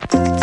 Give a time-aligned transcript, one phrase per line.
[0.00, 0.35] Thank you.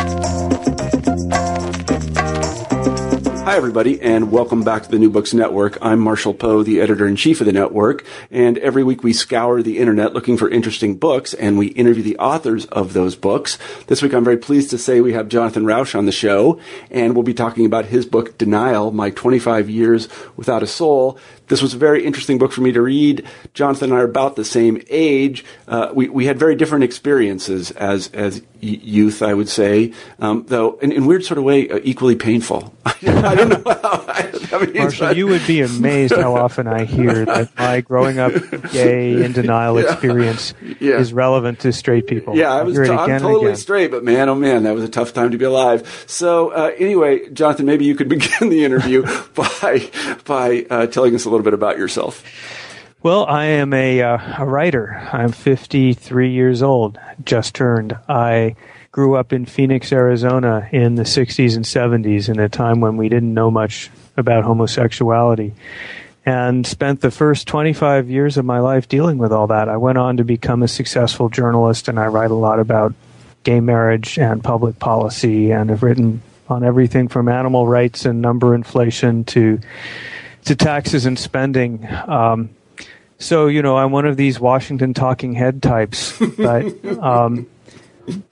[3.45, 5.77] Hi, everybody, and welcome back to the New Books Network.
[5.81, 9.61] I'm Marshall Poe, the editor in chief of the network, and every week we scour
[9.61, 13.57] the internet looking for interesting books, and we interview the authors of those books.
[13.87, 16.57] This week I'm very pleased to say we have Jonathan Rauch on the show,
[16.89, 20.07] and we'll be talking about his book, Denial My 25 Years
[20.37, 21.19] Without a Soul.
[21.47, 23.27] This was a very interesting book for me to read.
[23.53, 25.43] Jonathan and I are about the same age.
[25.67, 30.77] Uh, we, we had very different experiences as, as youth, I would say, um, though
[30.79, 32.73] in, in weird sort of way, uh, equally painful.
[33.33, 34.05] I don't know how.
[34.53, 38.33] I mean, Marshall, you would be amazed how often I hear that my growing up
[38.71, 39.91] gay in denial yeah.
[39.91, 40.99] experience yeah.
[40.99, 42.35] is relevant to straight people.
[42.35, 42.77] Yeah, I was.
[42.77, 45.45] T- I'm totally straight, but man, oh man, that was a tough time to be
[45.45, 46.05] alive.
[46.07, 49.03] So uh, anyway, Jonathan, maybe you could begin the interview
[49.35, 49.89] by
[50.25, 52.23] by uh, telling us a little bit about yourself.
[53.01, 55.09] Well, I am a, uh, a writer.
[55.11, 57.97] I'm 53 years old, just turned.
[58.07, 58.55] I
[58.93, 63.09] grew up in Phoenix, Arizona in the 60s and 70s in a time when we
[63.09, 65.51] didn't know much about homosexuality
[66.27, 69.67] and spent the first 25 years of my life dealing with all that.
[69.67, 72.93] I went on to become a successful journalist and I write a lot about
[73.41, 78.53] gay marriage and public policy and have written on everything from animal rights and number
[78.53, 79.59] inflation to
[80.45, 81.87] to taxes and spending.
[82.07, 82.51] Um,
[83.17, 87.47] so you know, I'm one of these Washington talking head types, but um,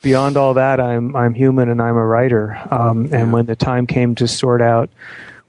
[0.02, 2.60] beyond all that, I'm I'm human and I'm a writer.
[2.70, 4.90] Um, and when the time came to sort out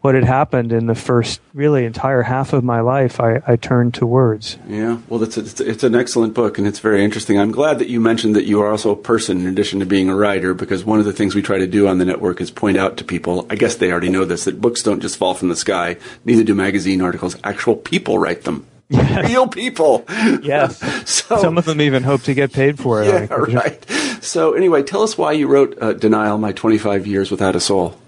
[0.01, 3.95] what had happened in the first really entire half of my life, I, I turned
[3.95, 4.59] to words.
[4.67, 7.39] Yeah, well, it's, it's, it's an excellent book and it's very interesting.
[7.39, 10.09] I'm glad that you mentioned that you are also a person in addition to being
[10.09, 12.51] a writer, because one of the things we try to do on the network is
[12.51, 13.47] point out to people.
[13.49, 15.99] I guess they already know this that books don't just fall from the sky.
[16.25, 17.37] Neither do magazine articles.
[17.45, 18.67] Actual people write them.
[18.93, 19.29] Yes.
[19.29, 20.05] Real people.
[20.43, 20.79] Yes.
[21.11, 23.07] so, Some of them even hope to get paid for it.
[23.07, 23.85] Yeah, right.
[24.21, 27.99] So, anyway, tell us why you wrote uh, Denial My 25 Years Without a Soul.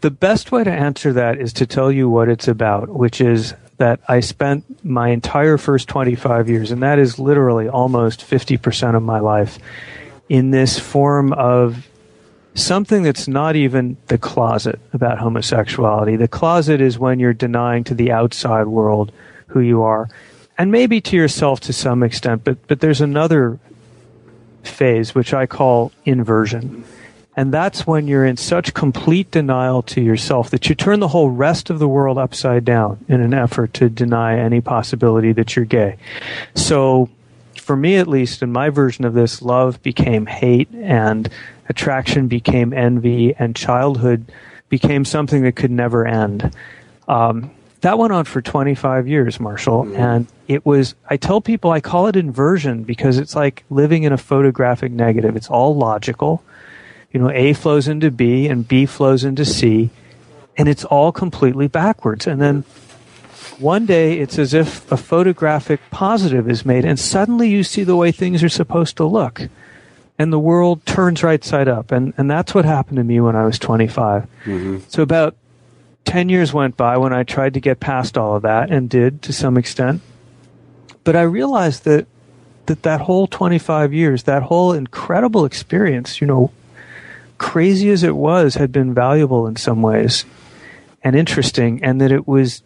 [0.00, 3.54] The best way to answer that is to tell you what it's about, which is
[3.76, 9.02] that I spent my entire first 25 years, and that is literally almost 50% of
[9.02, 9.58] my life,
[10.28, 11.86] in this form of
[12.54, 16.16] something that's not even the closet about homosexuality.
[16.16, 19.12] The closet is when you're denying to the outside world
[19.50, 20.08] who you are,
[20.58, 23.58] and maybe to yourself to some extent, but, but there's another
[24.62, 26.84] phase which I call inversion
[27.36, 31.30] and that's when you're in such complete denial to yourself that you turn the whole
[31.30, 35.64] rest of the world upside down in an effort to deny any possibility that you're
[35.64, 35.96] gay.
[36.54, 37.08] So,
[37.56, 41.28] for me at least, in my version of this, love became hate and
[41.68, 44.30] attraction became envy and childhood
[44.68, 46.54] became something that could never end.
[47.06, 49.84] Um, that went on for 25 years, Marshall.
[49.84, 49.96] Mm-hmm.
[49.96, 54.12] And it was, I tell people I call it inversion because it's like living in
[54.12, 55.36] a photographic negative.
[55.36, 56.42] It's all logical
[57.12, 59.90] you know, A flows into B and B flows into C,
[60.56, 62.26] and it's all completely backwards.
[62.26, 62.62] And then
[63.58, 67.96] one day it's as if a photographic positive is made, and suddenly you see the
[67.96, 69.48] way things are supposed to look.
[70.18, 71.90] And the world turns right side up.
[71.90, 74.24] And, and that's what happened to me when I was 25.
[74.44, 74.78] Mm-hmm.
[74.88, 75.34] So about
[76.04, 79.22] 10 years went by when I tried to get past all of that and did
[79.22, 80.00] to some extent.
[81.04, 82.06] But I realized that
[82.66, 86.52] that, that whole 25 years, that whole incredible experience, you know,
[87.38, 90.24] crazy as it was, had been valuable in some ways
[91.02, 92.62] and interesting, and that it was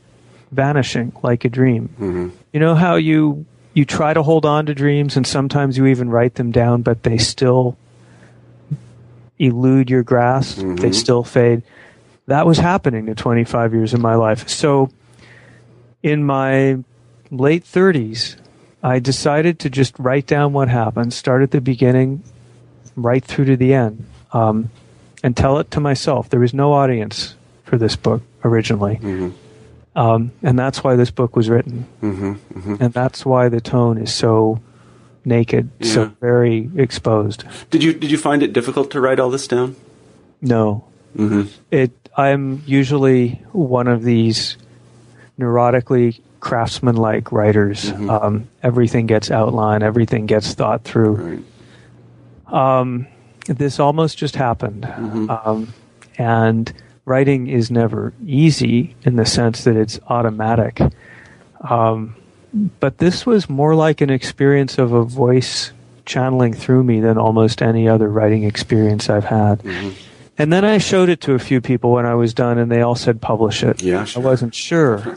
[0.50, 1.88] vanishing like a dream.
[1.98, 2.28] Mm-hmm.
[2.52, 6.10] You know how you you try to hold on to dreams, and sometimes you even
[6.10, 7.76] write them down, but they still
[9.38, 10.58] elude your grasp.
[10.58, 10.76] Mm-hmm.
[10.76, 11.62] They still fade.
[12.26, 14.48] That was happening in 25 years of my life.
[14.48, 14.90] So,
[16.02, 16.78] in my
[17.30, 18.36] late 30s,
[18.82, 22.22] I decided to just write down what happened, start at the beginning,
[22.96, 24.70] right through to the end um,
[25.22, 26.28] and tell it to myself.
[26.28, 28.96] There was no audience for this book originally.
[28.96, 29.30] Mm-hmm.
[29.96, 31.86] Um, and that's why this book was written.
[32.02, 32.76] Mm-hmm, mm-hmm.
[32.80, 34.60] And that's why the tone is so
[35.24, 35.92] naked, yeah.
[35.92, 37.44] so very exposed.
[37.70, 39.76] Did you did you find it difficult to write all this down?
[40.42, 40.84] No.
[41.16, 41.48] Mm-hmm.
[41.70, 41.92] It.
[42.16, 44.56] I'm usually one of these
[45.38, 47.90] neurotically craftsman-like writers.
[47.90, 48.10] Mm-hmm.
[48.10, 51.42] Um, everything gets outlined, everything gets thought through.
[52.46, 52.82] Right.
[52.82, 53.06] Um,
[53.46, 54.84] this almost just happened.
[54.84, 55.30] Mm-hmm.
[55.30, 55.74] Um,
[56.18, 56.72] and
[57.04, 60.80] writing is never easy in the sense that it's automatic.
[61.68, 62.14] Um,
[62.78, 65.72] but this was more like an experience of a voice
[66.06, 69.60] channeling through me than almost any other writing experience I've had.
[69.60, 69.90] Mm-hmm.
[70.36, 72.82] And then I showed it to a few people when I was done, and they
[72.82, 73.82] all said, publish it.
[73.82, 74.22] Yeah, sure.
[74.22, 75.16] I wasn't sure.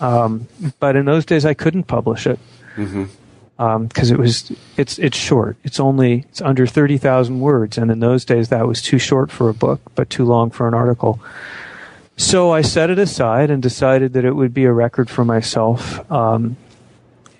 [0.00, 0.46] Um,
[0.78, 2.38] but in those days, I couldn't publish it.
[2.76, 3.04] Mm-hmm.
[3.84, 5.56] because um, it was it's it's short.
[5.62, 9.30] It's only it's under thirty thousand words, and in those days that was too short
[9.30, 11.20] for a book, but too long for an article.
[12.16, 16.10] So I set it aside and decided that it would be a record for myself,
[16.10, 16.56] um,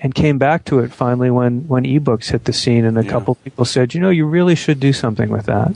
[0.00, 3.10] and came back to it finally when when ebooks hit the scene, and a yeah.
[3.10, 5.75] couple people said, you know, you really should do something with that.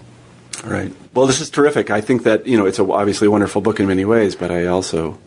[0.65, 0.93] Right.
[1.15, 1.91] Well, this is terrific.
[1.91, 4.51] I think that you know it's a, obviously a wonderful book in many ways, but
[4.51, 5.19] I also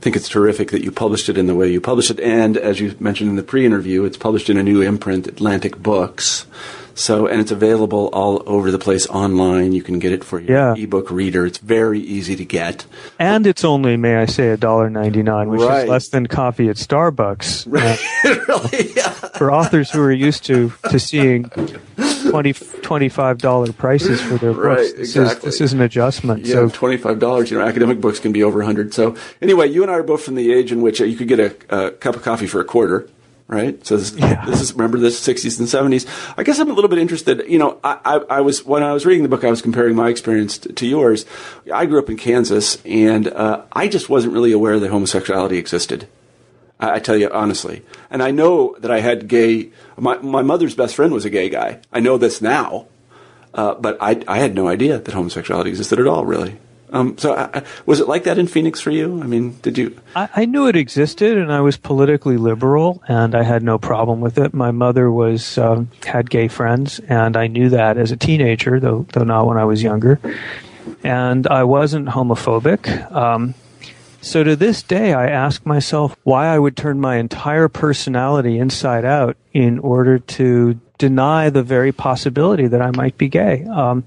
[0.00, 2.20] think it's terrific that you published it in the way you published it.
[2.20, 6.46] And as you mentioned in the pre-interview, it's published in a new imprint, Atlantic Books.
[6.94, 9.72] So, and it's available all over the place online.
[9.72, 10.74] You can get it for your yeah.
[10.76, 11.46] ebook reader.
[11.46, 12.84] It's very easy to get.
[13.18, 15.84] And it's only, may I say, $1.99, which right.
[15.84, 17.66] is less than coffee at Starbucks.
[17.66, 17.98] Right.
[18.24, 18.92] Uh, really?
[18.94, 19.10] Yeah.
[19.10, 21.44] For authors who are used to, to seeing
[22.30, 24.64] 20 $25 prices for their books.
[24.64, 25.48] Right, this exactly.
[25.48, 26.46] Is, this is an adjustment.
[26.46, 27.50] Yeah, so $25.
[27.50, 30.22] You know, academic books can be over 100 So anyway, you and I are both
[30.22, 32.60] from the age in which uh, you could get a, a cup of coffee for
[32.60, 33.08] a quarter
[33.50, 33.84] right?
[33.84, 34.46] So this, yeah.
[34.46, 36.06] this, is remember this 60s and 70s.
[36.38, 37.42] I guess I'm a little bit interested.
[37.48, 39.96] You know, I, I, I was when I was reading the book, I was comparing
[39.96, 41.26] my experience to, to yours.
[41.72, 46.06] I grew up in Kansas, and uh, I just wasn't really aware that homosexuality existed.
[46.80, 49.70] I, I, tell you honestly, and I know that I had gay.
[49.96, 51.80] My my mother's best friend was a gay guy.
[51.92, 52.86] I know this now,
[53.54, 56.24] uh, but I I had no idea that homosexuality existed at all.
[56.24, 56.58] Really.
[56.92, 59.22] Um, so, I, was it like that in Phoenix for you?
[59.22, 59.96] I mean, did you?
[60.16, 64.20] I, I, knew it existed, and I was politically liberal, and I had no problem
[64.20, 64.52] with it.
[64.52, 69.06] My mother was um, had gay friends, and I knew that as a teenager, though
[69.12, 70.18] though not when I was younger.
[71.04, 73.12] And I wasn't homophobic.
[73.12, 73.54] Um,
[74.20, 79.04] so to this day, I ask myself why I would turn my entire personality inside
[79.04, 83.64] out in order to deny the very possibility that I might be gay.
[83.64, 84.04] Um,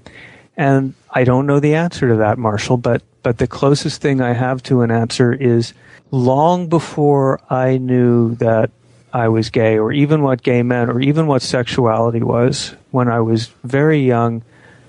[0.56, 4.32] and I don't know the answer to that, Marshall, but, but the closest thing I
[4.32, 5.74] have to an answer is
[6.12, 8.70] long before I knew that
[9.12, 13.20] I was gay or even what gay meant or even what sexuality was when I
[13.20, 14.42] was very young,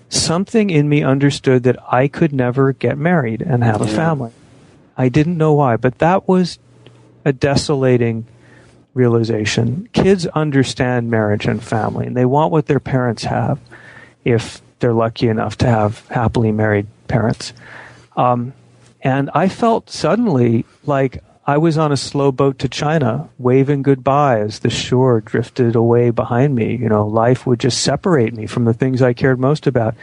[0.09, 4.31] something in me understood that I could never get married and have a family.
[4.97, 6.59] I didn't know why, but that was
[7.23, 8.25] a desolating
[8.93, 9.89] realization.
[9.93, 13.59] Kids understand marriage and family and they want what their parents have
[14.23, 17.53] if they're lucky enough to have happily married parents.
[18.15, 18.53] Um,
[19.01, 24.39] and I felt suddenly like I was on a slow boat to China, waving goodbye
[24.39, 26.75] as the shore drifted away behind me.
[26.75, 29.93] You know, life would just separate me from the things I cared most about.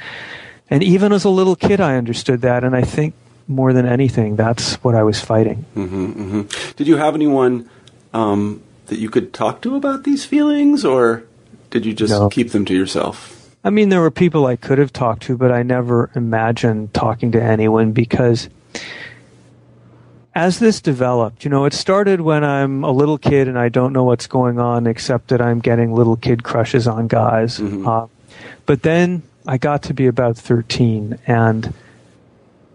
[0.71, 2.62] And even as a little kid, I understood that.
[2.62, 3.15] And I think
[3.49, 5.65] more than anything, that's what I was fighting.
[5.77, 6.73] Mm-hmm, mm-hmm.
[6.77, 7.69] Did you have anyone
[8.12, 11.25] um, that you could talk to about these feelings, or
[11.71, 12.29] did you just no.
[12.29, 13.55] keep them to yourself?
[13.65, 17.33] I mean, there were people I could have talked to, but I never imagined talking
[17.33, 18.49] to anyone because
[20.35, 23.93] as this developed, you know, it started when I'm a little kid and I don't
[23.93, 27.59] know what's going on except that I'm getting little kid crushes on guys.
[27.59, 27.87] Mm-hmm.
[27.87, 28.06] Uh,
[28.67, 31.73] but then I got to be about 13 and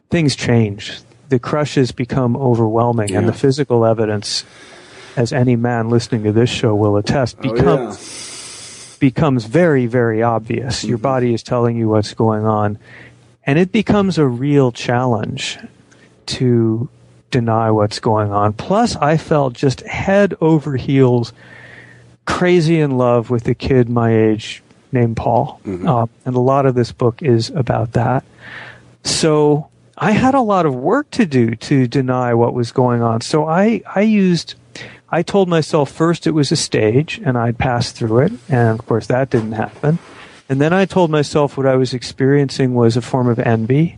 [0.10, 1.00] things change.
[1.30, 3.20] The crushes become overwhelming yeah.
[3.20, 4.46] and the physical evidence,
[5.16, 7.66] as any man listening to this show will attest, becomes.
[7.66, 8.34] Oh, yeah
[9.00, 10.84] becomes very, very obvious.
[10.84, 11.04] Your mm-hmm.
[11.04, 12.80] body is telling you what's going on.
[13.46, 15.58] And it becomes a real challenge
[16.28, 16.90] to
[17.32, 18.54] deny what's going on.
[18.54, 21.34] Plus, I felt just head over heels
[22.26, 24.62] crazy in love with a kid my age
[24.92, 25.62] named Paul.
[25.66, 25.88] Mm-hmm.
[25.88, 28.26] Uh, and a lot of this book is about that.
[29.04, 33.22] So I had a lot of work to do to deny what was going on.
[33.22, 34.56] So I, I used
[35.10, 38.34] I told myself first it was a stage and I'd pass through it.
[38.50, 40.00] And of course, that didn't happen.
[40.50, 43.98] And then I told myself what I was experiencing was a form of envy.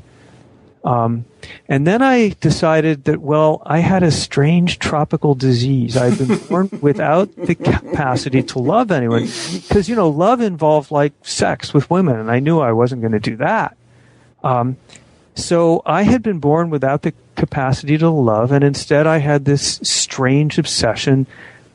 [0.83, 1.25] Um,
[1.67, 5.97] and then I decided that, well, I had a strange tropical disease.
[5.97, 9.23] I'd been born without the capacity to love anyone.
[9.23, 13.11] Because, you know, love involved like sex with women, and I knew I wasn't going
[13.11, 13.75] to do that.
[14.41, 14.77] Um,
[15.35, 19.79] so I had been born without the capacity to love, and instead I had this
[19.83, 21.27] strange obsession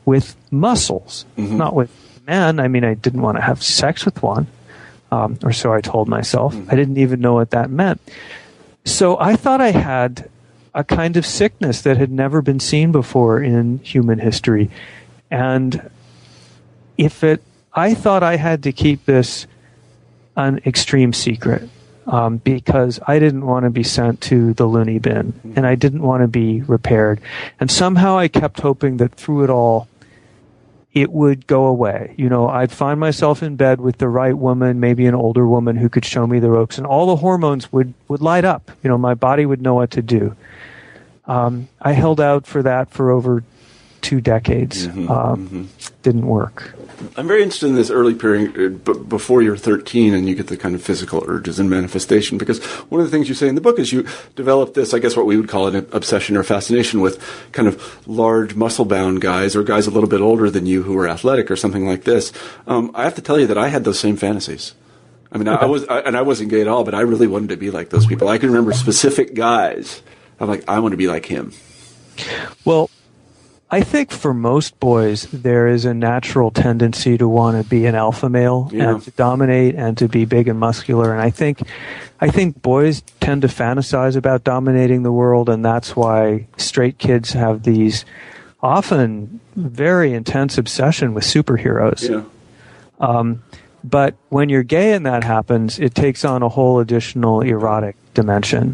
[0.05, 1.57] with muscles, mm-hmm.
[1.57, 1.89] not with
[2.27, 2.59] men.
[2.59, 4.47] I mean, I didn't want to have sex with one,
[5.11, 6.53] um, or so I told myself.
[6.53, 6.71] Mm-hmm.
[6.71, 8.01] I didn't even know what that meant.
[8.85, 10.29] So I thought I had
[10.73, 14.69] a kind of sickness that had never been seen before in human history.
[15.31, 15.89] And
[16.97, 17.41] if it,
[17.73, 19.47] I thought I had to keep this
[20.35, 21.69] an extreme secret
[22.07, 26.01] um, because I didn't want to be sent to the loony bin and I didn't
[26.01, 27.19] want to be repaired.
[27.59, 29.87] And somehow I kept hoping that through it all,
[30.93, 32.15] it would go away.
[32.17, 35.75] You know, I'd find myself in bed with the right woman, maybe an older woman
[35.75, 38.71] who could show me the ropes, and all the hormones would, would light up.
[38.81, 40.35] You know, my body would know what to do.
[41.25, 43.43] Um, I held out for that for over
[44.01, 45.69] two decades Mm-hmm, um,
[46.03, 46.75] didn't work.
[47.17, 50.47] I'm very interested in this early period uh, b- before you're 13 and you get
[50.47, 53.55] the kind of physical urges and manifestation because one of the things you say in
[53.55, 56.43] the book is you develop this, I guess what we would call an obsession or
[56.43, 57.21] fascination with
[57.51, 60.97] kind of large muscle bound guys or guys a little bit older than you who
[60.97, 62.31] are athletic or something like this.
[62.67, 64.73] Um, I have to tell you that I had those same fantasies.
[65.31, 67.27] I mean, I, I was, I, and I wasn't gay at all, but I really
[67.27, 68.29] wanted to be like those people.
[68.29, 70.01] I can remember specific guys.
[70.39, 71.51] I'm like, I want to be like him.
[72.63, 72.89] Well,
[73.71, 77.95] I think for most boys, there is a natural tendency to want to be an
[77.95, 78.91] alpha male Yeah.
[78.91, 81.11] and to dominate and to be big and muscular.
[81.11, 81.61] And I think,
[82.21, 87.33] I think boys tend to fantasize about dominating the world, and that's why straight kids
[87.33, 88.05] have these
[88.61, 92.07] often very intense obsession with superheroes.
[92.09, 92.23] Yeah.
[92.99, 93.41] Um,
[93.89, 98.73] But when you're gay and that happens, it takes on a whole additional erotic dimension,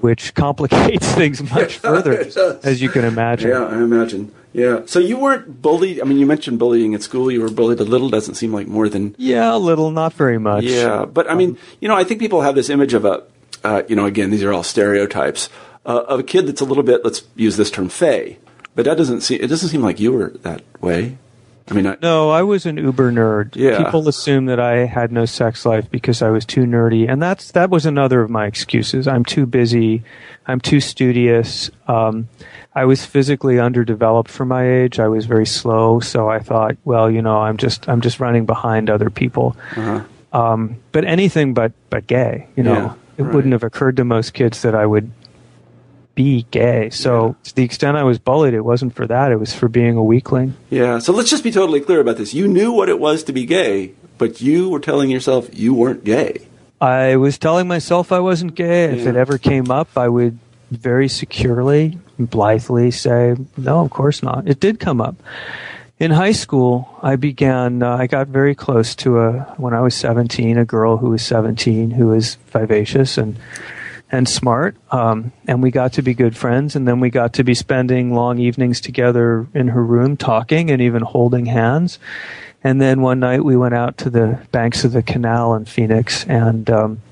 [0.00, 2.58] which complicates things much further, Uh-huh.
[2.62, 3.50] As you can imagine.
[3.50, 4.32] Yeah, I imagine.
[4.52, 4.82] Yeah.
[4.86, 6.00] So you weren't bullied.
[6.00, 7.30] I mean, you mentioned bullying at school.
[7.30, 8.08] You were bullied a little.
[8.08, 9.14] Doesn't seem like more than.
[9.18, 10.64] Yeah, a little, not very much.
[10.64, 11.06] Yeah.
[11.06, 13.24] But I mean, you know, I think people have this image of a,
[13.64, 15.48] uh, you know, again, these are all stereotypes
[15.84, 17.04] uh, of a kid that's a little bit.
[17.04, 18.38] Let's use this term, fey.
[18.74, 19.40] But that doesn't seem.
[19.42, 21.16] It doesn't seem like you were that way.
[21.70, 23.54] I mean, I, No, I was an uber nerd.
[23.56, 23.82] Yeah.
[23.82, 27.52] People assume that I had no sex life because I was too nerdy, and that's
[27.52, 29.06] that was another of my excuses.
[29.06, 30.02] I'm too busy.
[30.46, 31.70] I'm too studious.
[31.86, 32.28] Um,
[32.74, 34.98] I was physically underdeveloped for my age.
[34.98, 38.46] I was very slow, so I thought, well, you know, I'm just I'm just running
[38.46, 39.56] behind other people.
[39.76, 40.02] Uh-huh.
[40.32, 43.34] Um, but anything but but gay, you know, Yeah, it right.
[43.34, 45.10] wouldn't have occurred to most kids that I would
[46.14, 46.90] be gay.
[46.90, 49.32] So to the extent I was bullied, it wasn't for that.
[49.32, 50.54] It was for being a weakling.
[50.70, 50.98] yeah.
[50.98, 52.34] So let's just be totally clear about this.
[52.34, 56.04] You knew what it was to be gay, but you were telling yourself you weren't
[56.04, 56.46] gay.
[56.80, 58.84] I was telling myself I wasn't gay.
[58.86, 60.38] If it ever came up, I would
[60.70, 64.48] very securely, blithely say, no, of course not.
[64.48, 65.16] It did come up.
[66.00, 69.94] In high school, I began, uh, I got very close to a, when I was
[69.94, 73.36] 17, a girl who was 17 who was vivacious and,
[74.12, 74.76] and smart.
[74.90, 76.76] Um, and we got to be good friends.
[76.76, 80.82] And then we got to be spending long evenings together in her room talking and
[80.82, 81.98] even holding hands.
[82.62, 86.24] And then one night we went out to the banks of the canal in Phoenix
[86.26, 87.02] and um,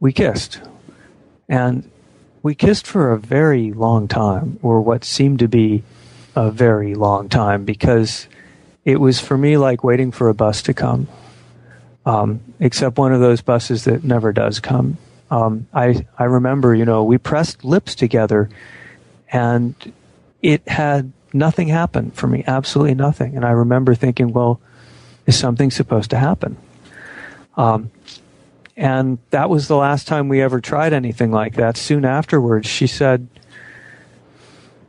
[0.00, 0.60] we kissed.
[1.48, 1.88] And
[2.42, 5.84] we kissed for a very long time, or what seemed to be
[6.34, 8.26] a very long time, because
[8.84, 11.06] it was for me like waiting for a bus to come,
[12.04, 14.96] um, except one of those buses that never does come.
[15.32, 18.50] Um, I, I remember, you know, we pressed lips together
[19.32, 19.74] and
[20.42, 23.34] it had nothing happen for me, absolutely nothing.
[23.34, 24.60] And I remember thinking, well,
[25.26, 26.58] is something supposed to happen?
[27.56, 27.90] Um,
[28.76, 31.78] and that was the last time we ever tried anything like that.
[31.78, 33.26] Soon afterwards, she said,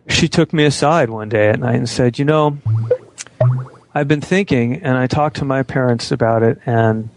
[0.09, 2.57] she took me aside one day at night and said, you know,
[3.95, 7.09] I've been thinking, and I talked to my parents about it, and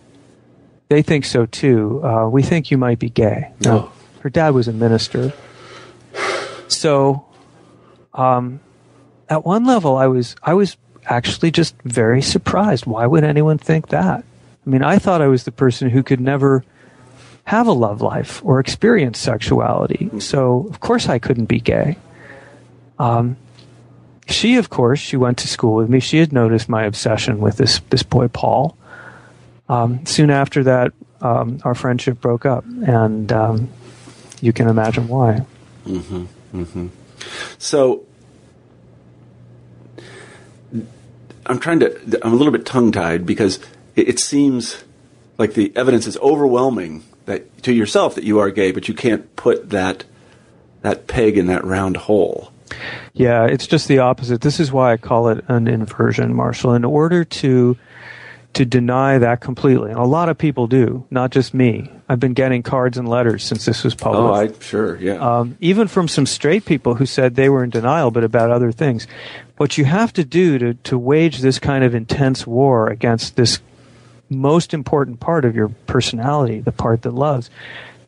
[0.88, 2.04] they think so too.
[2.04, 3.52] Uh, we think you might be gay.
[3.60, 3.90] No.
[4.20, 5.32] Her dad was a minister.
[6.68, 7.24] So,
[8.14, 8.60] um,
[9.28, 10.76] at one level, I was I was
[11.06, 12.86] actually just very surprised.
[12.86, 14.24] Why would anyone think that?
[14.66, 16.64] I mean, I thought I was the person who could never
[17.44, 20.10] have a love life or experience sexuality.
[20.18, 21.96] So, of course, I couldn't be gay.
[22.98, 23.36] Um,
[24.28, 26.00] she, of course, she went to school with me.
[26.00, 28.76] She had noticed my obsession with this this boy Paul.
[29.68, 33.68] Um, soon after that, um, our friendship broke up, and um,
[34.40, 35.44] you can imagine why.
[37.58, 38.04] So
[41.46, 42.20] I'm trying to.
[42.24, 43.58] I'm a little bit tongue tied because
[43.94, 44.84] it, it seems
[45.38, 49.34] like the evidence is overwhelming that to yourself that you are gay, but you can't
[49.36, 50.04] put that
[50.82, 52.52] that peg in that round hole.
[53.14, 54.40] Yeah, it's just the opposite.
[54.40, 56.74] This is why I call it an inversion, Marshall.
[56.74, 57.76] In order to
[58.56, 61.90] to deny that completely, and a lot of people do, not just me.
[62.08, 64.22] I've been getting cards and letters since this was published.
[64.22, 65.16] Oh, I sure, yeah.
[65.16, 68.72] um, even from some straight people who said they were in denial, but about other
[68.72, 69.06] things.
[69.58, 73.58] What you have to do to, to wage this kind of intense war against this
[74.30, 77.50] most important part of your personality, the part that loves,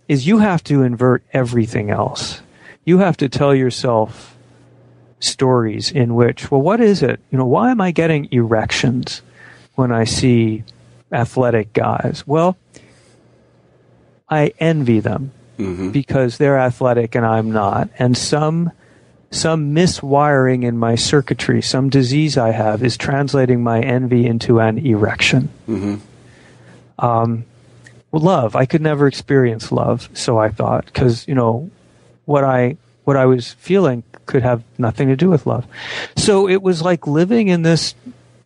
[0.08, 2.40] is you have to invert everything else.
[2.86, 4.34] You have to tell yourself
[5.20, 7.20] stories in which, well, what is it?
[7.30, 9.20] You know, why am I getting erections
[9.78, 10.64] when I see
[11.12, 12.24] athletic guys?
[12.26, 12.56] Well,
[14.28, 15.32] I envy them
[15.92, 17.88] because they're athletic and I'm not.
[17.98, 18.72] And some
[19.30, 24.78] some miswiring in my circuitry, some disease I have, is translating my envy into an
[24.78, 25.50] erection.
[26.98, 27.44] Um,
[28.10, 28.56] well, love.
[28.56, 31.70] I could never experience love, so I thought, because you know
[32.24, 35.66] what I what I was feeling could have nothing to do with love.
[36.16, 37.94] So it was like living in this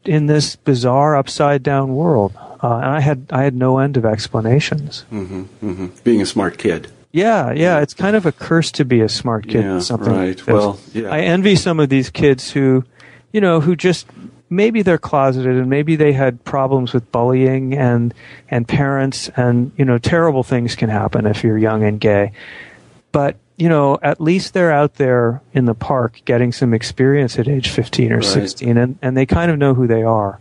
[0.04, 2.32] in this bizarre upside down world,
[2.62, 5.04] uh, and I had I had no end of explanations.
[5.12, 5.86] Mm-hmm, mm-hmm.
[6.04, 6.88] Being a smart kid.
[7.12, 9.64] Yeah, yeah, it's kind of a curse to be a smart kid.
[9.64, 10.38] Yeah, something right.
[10.38, 11.10] like well, yeah.
[11.10, 12.84] I envy some of these kids who,
[13.32, 14.06] you know, who just
[14.48, 18.14] maybe they're closeted and maybe they had problems with bullying and
[18.50, 22.32] and parents and you know terrible things can happen if you're young and gay.
[23.12, 27.48] But you know, at least they're out there in the park getting some experience at
[27.48, 28.24] age 15 or Right.
[28.24, 30.38] 16 and, and they kind of know who they are.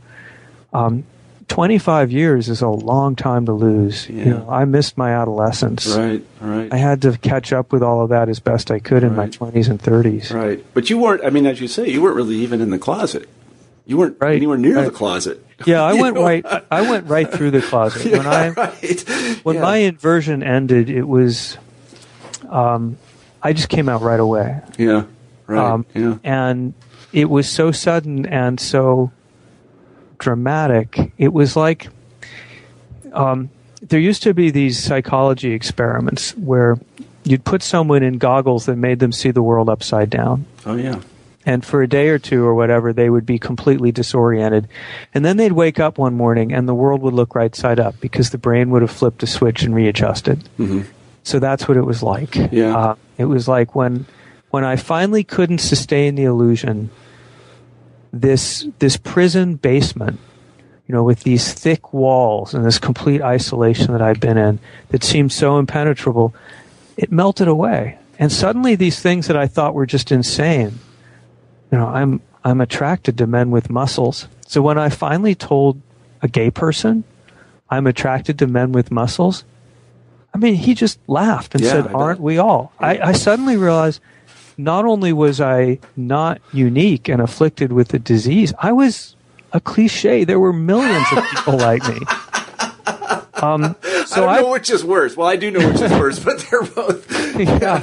[0.74, 1.03] Um,
[1.48, 4.08] 25 years is a long time to lose.
[4.10, 4.24] Yeah.
[4.24, 5.86] You know, I missed my adolescence.
[5.88, 6.72] right, right.
[6.74, 9.27] I had to catch up with all of that as best I could in my
[9.27, 10.34] 20s and 30s.
[10.34, 10.63] Right.
[10.74, 13.27] But you weren't, I mean, as you say, you weren't really even in the closet.
[13.86, 14.86] You weren't Right, anywhere near right.
[14.86, 15.46] the closet.
[15.65, 16.24] Yeah, I went know?
[16.24, 16.44] right.
[16.72, 19.01] I went right through the closet when I right.
[19.44, 19.62] when Yeah.
[19.62, 20.89] my inversion ended.
[20.89, 21.56] It was,
[22.51, 22.98] um,
[23.41, 25.05] I just came out right away, Yeah.
[25.48, 25.60] Right.
[25.72, 26.17] um, yeah.
[26.24, 26.74] and
[27.12, 29.12] it was so sudden and so
[30.20, 31.12] dramatic.
[31.17, 31.88] It was like
[33.13, 33.50] um,
[33.81, 36.77] there used to be these psychology experiments where
[37.24, 40.46] you'd put someone in goggles that made them see the world upside down.
[40.65, 41.01] Oh, yeah.
[41.46, 44.67] and for a day or two or whatever, they would be completely disoriented.
[45.13, 48.00] And then they'd wake up one morning and the world would look right side up
[48.00, 50.48] because the brain would have flipped a switch and readjusted.
[50.60, 50.81] Mm-hmm.
[51.24, 52.36] So that's what it was like.
[52.51, 52.75] Yeah.
[52.75, 54.06] Uh, it was like when
[54.50, 56.90] when I finally couldn't sustain the illusion,
[58.12, 60.20] this this prison basement,
[60.88, 64.60] you know, with these thick walls and this complete isolation that I'd been in
[64.90, 66.34] that seemed so impenetrable,
[66.98, 67.98] it melted away.
[68.20, 70.80] And suddenly these things that I thought were just insane,
[71.72, 74.28] you know, I'm I'm attracted to men with muscles.
[74.48, 75.82] So when I finally told
[76.22, 77.04] a gay person
[77.70, 79.46] I'm attracted to men with muscles,
[80.34, 84.00] I mean, he just laughed and Yeah, said, "Aren't we all?" I, I suddenly realized
[84.58, 89.16] not only was I not unique and afflicted with the disease, I was
[89.54, 90.24] a cliche.
[90.24, 92.00] There were millions of people like me.
[93.42, 95.18] Um, I so don't I, know which is worse.
[95.18, 97.12] Well, I do know which is worse, but they're both.
[97.40, 97.82] yeah.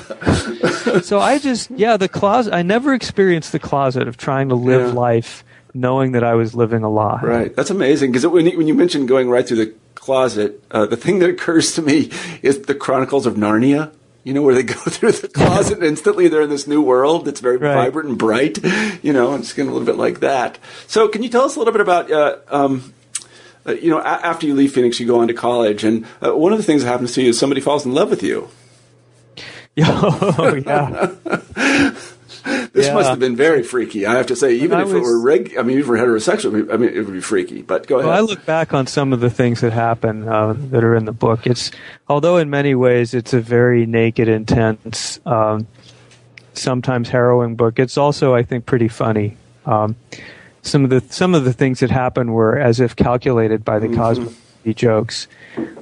[1.01, 2.55] so I just, yeah, the closet.
[2.55, 4.93] I never experienced the closet of trying to live Yeah.
[4.93, 5.43] life
[5.75, 7.21] knowing that I was living a lie.
[7.23, 7.55] Right.
[7.57, 9.75] That's amazing because when, when you mentioned going right through the
[10.09, 13.93] closet, uh, the thing that occurs to me is the Chronicles of Narnia.
[14.25, 17.25] You know, where they go through the closet and instantly they're in this new world
[17.27, 17.75] that's very Right.
[17.75, 18.59] vibrant and bright.
[19.03, 20.59] You know, I'm it's getting a little bit like that.
[20.87, 22.93] So, can you tell us a little bit about, uh, um,
[23.67, 26.33] uh, you know, a- after you leave Phoenix, you go on to college, and uh,
[26.35, 28.49] one of the things that happens to you is somebody falls in love with you.
[29.81, 31.11] oh, yeah.
[32.73, 32.95] This Yeah.
[32.95, 34.55] must have been very freaky, I have to say.
[34.55, 37.13] Even if it were reg, I mean, if it were heterosexual, I mean, it would
[37.13, 37.63] be freaky.
[37.63, 38.09] But go ahead.
[38.09, 41.05] Well, I look back on some of the things that happen uh, that are in
[41.05, 41.47] the book.
[41.47, 41.71] It's
[42.09, 45.67] although in many ways it's a very naked, intense, um,
[46.55, 47.79] sometimes harrowing book.
[47.79, 49.37] It's also, I think, pretty funny.
[49.67, 49.97] Um,
[50.63, 53.89] some of the some of the things that happen were as if calculated by the
[53.89, 54.33] Cosmo
[54.75, 55.29] jokes,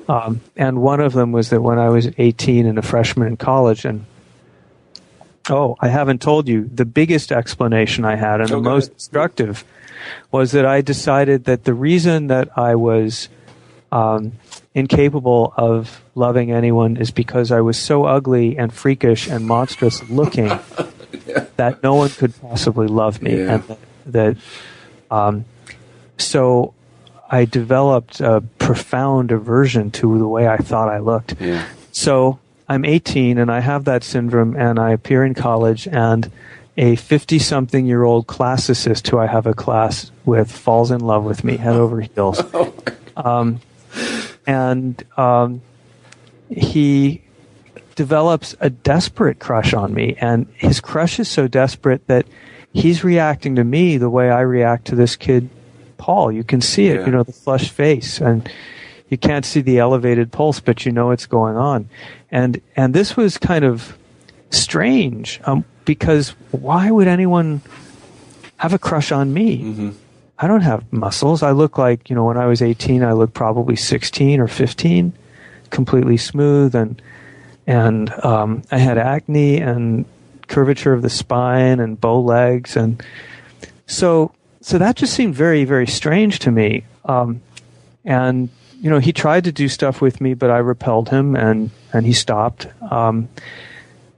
[0.08, 3.36] um, and one of them was that when I was 18 and a freshman in
[3.36, 4.04] college, and
[5.50, 8.94] oh, I haven't told you the biggest explanation I had and Oh, the most ahead.
[8.94, 9.64] instructive
[10.30, 13.28] was that I decided that the reason that I was
[13.92, 14.32] um,
[14.74, 20.48] incapable of loving anyone is because I was so ugly and freakish and monstrous looking
[21.56, 23.54] that no one could possibly love me, Yeah.
[23.54, 24.36] and that, that
[25.10, 25.44] um,
[26.18, 26.74] so
[27.30, 31.34] I developed a profound aversion to the way I thought I looked.
[31.40, 31.66] yeah.
[31.92, 36.30] So I'm 18 and I have that syndrome, and I appear in college, and
[36.76, 41.24] a 50 something year old classicist who I have a class with falls in love
[41.24, 42.42] with me head over heels.
[43.16, 43.60] um,
[44.46, 45.62] and um,
[46.50, 47.22] he
[47.94, 52.26] develops a desperate crush on me, and his crush is so desperate that
[52.72, 55.48] he's reacting to me the way I react to this kid,
[55.96, 56.30] Paul.
[56.30, 57.06] You can see it, Yeah.
[57.06, 58.48] you know, the flushed face, and
[59.08, 61.88] you can't see the elevated pulse, but you know it's going on.
[62.30, 63.96] And and this was kind of
[64.50, 67.62] strange um, because why would anyone
[68.58, 69.60] have a crush on me?
[70.38, 71.42] I don't have muscles.
[71.42, 75.12] I look like, you know, when I was 18, I looked probably 16 or 15,
[75.70, 77.00] completely smooth and
[77.68, 80.04] and um, I had acne and
[80.46, 83.02] curvature of the spine and bow legs and
[83.86, 86.84] so so that just seemed very very strange to me.
[87.04, 87.40] Um,
[88.04, 88.48] and
[88.86, 92.06] you know, he tried to do stuff with me, but I repelled him and and
[92.06, 92.68] he stopped.
[92.88, 93.28] Um,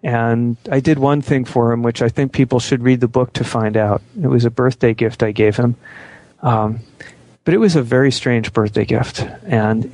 [0.02, 3.32] and I did one thing for him, which I think people should read the book
[3.32, 4.02] to find out.
[4.22, 5.76] It was a birthday gift I gave him.
[6.42, 6.80] Um,
[7.44, 9.26] but it was a very strange birthday gift.
[9.46, 9.90] And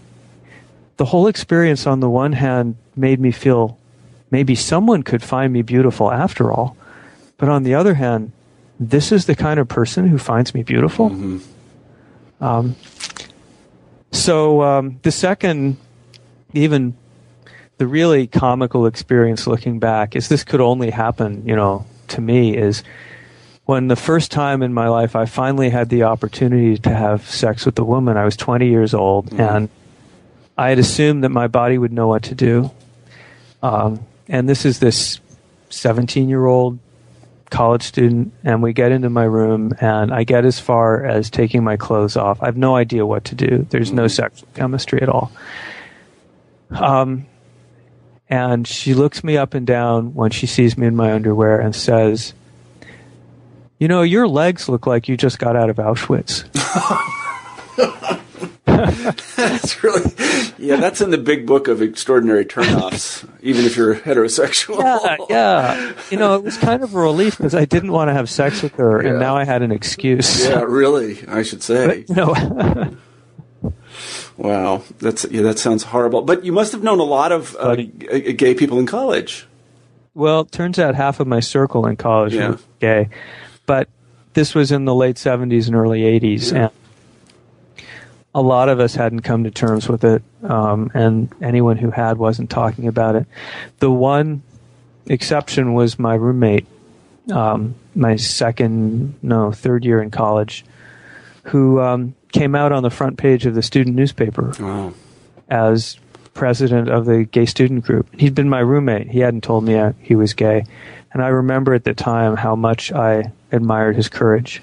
[0.96, 3.78] the whole experience, on the one hand, made me feel
[4.32, 6.76] maybe someone could find me beautiful after all.
[7.36, 8.32] But on the other hand,
[8.80, 11.10] this is the kind of person who finds me beautiful.
[11.10, 12.44] Mm-hmm.
[12.44, 12.74] Um,
[14.24, 15.76] so um, the second,
[16.54, 16.96] even
[17.78, 22.56] the really comical experience looking back is this could only happen, you know, to me
[22.56, 22.82] is
[23.66, 27.66] when the first time in my life I finally had the opportunity to have sex
[27.66, 28.16] with a woman.
[28.16, 29.40] I was 20 years old, Mm-hmm.
[29.40, 29.68] and
[30.56, 32.70] I had assumed that my body would know what to do.
[33.62, 35.20] Um, and this is this
[35.70, 36.78] 17 year old
[37.54, 41.62] college student, and we get into my room, and I get as far as taking
[41.62, 42.42] my clothes off.
[42.42, 43.64] I have no idea what to do.
[43.70, 45.30] There's no sexual chemistry at all.
[46.70, 47.26] Um,
[48.28, 51.76] and she looks me up and down when she sees me in my underwear and
[51.76, 52.34] says,
[53.78, 56.50] You know, your legs look like you just got out of Auschwitz.
[59.36, 60.02] That's really,
[60.58, 64.78] yeah, that's in the big book of extraordinary turnoffs, even if you're heterosexual.
[64.78, 65.92] yeah, yeah.
[66.10, 68.62] You know, it was kind of a relief because I didn't want to have sex
[68.62, 69.10] with her, Yeah.
[69.10, 70.44] and now I had an excuse.
[70.46, 72.04] Yeah, really, I should say.
[72.08, 72.96] You know,
[74.36, 76.22] Wow, that's yeah, that sounds horrible.
[76.22, 79.46] But you must have known a lot of uh, g- gay people in college.
[80.14, 82.50] well, it turns out half of my circle in college Yeah.
[82.50, 83.08] were gay,
[83.66, 83.88] but
[84.32, 86.58] this was in the late '70s and early '80s, Yeah.
[86.64, 86.70] and
[88.34, 92.18] a lot of us hadn't come to terms with it, um, and anyone who had
[92.18, 93.26] wasn't talking about it.
[93.78, 94.42] The one
[95.06, 96.66] exception was my roommate,
[97.32, 100.64] um, my second, no, third year in college,
[101.44, 104.92] who um, came out on the front page of the student newspaper Wow.
[105.48, 105.98] as
[106.32, 108.08] president of the gay student group.
[108.18, 109.08] He'd been my roommate.
[109.08, 110.64] He hadn't told me he was gay.
[111.12, 114.60] And I remember at the time how much I admired his courage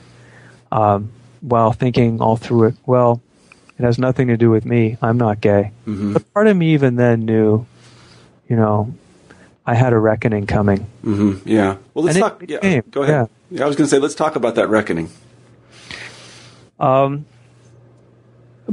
[0.74, 3.22] um, while thinking all through it, well,
[3.82, 4.98] it has nothing to do with me.
[5.02, 5.72] I'm not gay.
[5.88, 6.14] Mhm.
[6.14, 7.66] But part of me even then knew,
[8.48, 8.94] you know,
[9.66, 10.88] I had a reckoning coming.
[11.04, 11.76] hmm Yeah.
[11.94, 12.44] Well, let's And talk.
[12.44, 13.30] it yeah, go ahead.
[13.50, 13.64] Yeah.
[13.64, 15.10] I was going to say, let's talk about that reckoning.
[16.80, 17.26] Um,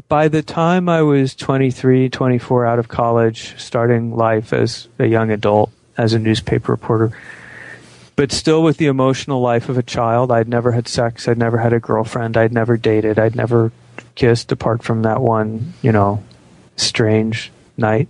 [0.08, 5.30] by the time I was 23, 24 out of college, starting life as a young
[5.30, 7.12] adult, as a newspaper reporter,
[8.16, 11.58] but still with the emotional life of a child, I'd never had sex, I'd never
[11.58, 13.72] had a girlfriend, I'd never dated, I'd never
[14.18, 16.20] kissed apart from that one, you know,
[16.74, 18.08] strange night.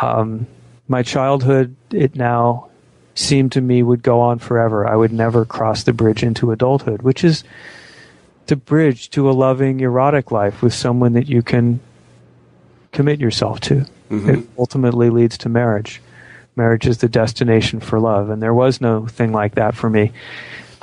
[0.00, 0.46] Um,
[0.86, 2.68] my childhood, it now
[3.16, 4.86] seemed to me would go on forever.
[4.86, 7.42] I would never cross the bridge into adulthood, which is
[8.46, 11.80] the bridge to a loving erotic life with someone that you can
[12.92, 13.84] commit yourself to.
[14.28, 16.00] It ultimately leads to marriage.
[16.54, 20.12] Marriage is the destination for love, and there was no thing like that for me.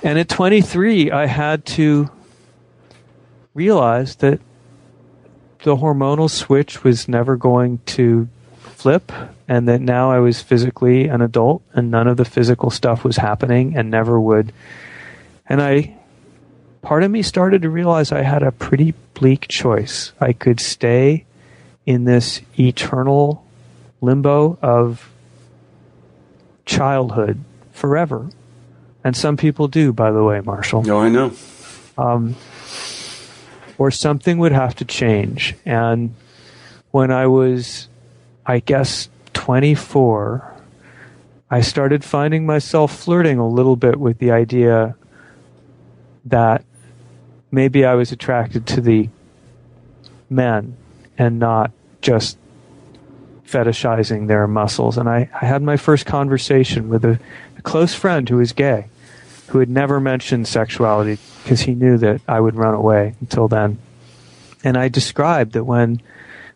[0.03, 2.09] And at 23, I had to
[3.57, 4.39] realize that
[5.63, 9.11] the hormonal switch was never going to flip,
[9.47, 13.17] and that now I was physically an adult, and none of the physical stuff was
[13.17, 14.53] happening, and never would.
[15.49, 15.97] And I
[16.83, 20.13] part of me started to realize I had a pretty bleak choice.
[20.21, 21.25] I could stay
[21.85, 23.43] in this eternal
[23.99, 25.09] limbo of
[26.65, 28.29] childhood forever.
[29.03, 30.83] And some people do, by the way, Marshall.
[30.83, 31.31] No, I know.
[31.97, 32.35] Um,
[33.77, 35.55] or something would have to change.
[35.65, 36.15] And
[36.91, 37.87] when I was,
[38.45, 40.55] I guess, 24,
[41.49, 44.95] I started finding myself flirting a little bit with the idea
[46.25, 46.65] that
[47.51, 49.09] maybe I was attracted to the
[50.29, 50.75] men
[51.17, 52.37] and not just
[53.45, 54.97] fetishizing their muscles.
[54.97, 57.19] And I, I had my first conversation with a,
[57.57, 58.87] a close friend who was gay,
[59.47, 63.79] who had never mentioned sexuality because he knew that I would run away until then.
[64.63, 66.01] And I described that when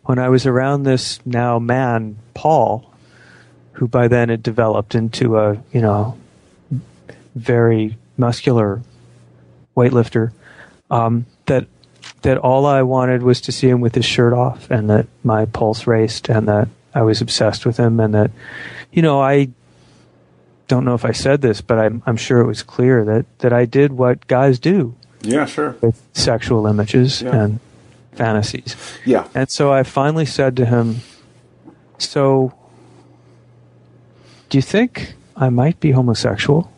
[0.04, 2.92] when I was around this now man, Paul,
[3.72, 6.18] who by then had developed into a, you know,
[7.34, 8.82] very muscular
[9.76, 10.32] weightlifter,
[10.90, 11.66] um, that
[12.22, 15.46] that all I wanted was to see him with his shirt off, and that my
[15.46, 18.30] pulse raced, and that I was obsessed with him, and that,
[18.92, 19.48] you know, I
[20.72, 23.52] don't know if I said this, but I'm I'm sure it was clear that that
[23.52, 25.76] I did what guys do Yeah, sure.
[25.82, 27.36] with sexual images Yeah.
[27.36, 27.60] and
[28.16, 28.74] fantasies.
[29.04, 29.28] Yeah.
[29.34, 31.00] And so I finally said to him,
[31.98, 32.52] So,
[34.48, 36.70] do you think I might be homosexual?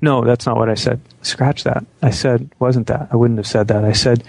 [0.00, 1.00] No, that's not what I said.
[1.22, 1.84] Scratch that.
[2.02, 3.08] I said, wasn't that.
[3.12, 3.84] I wouldn't have said that.
[3.84, 4.24] I said,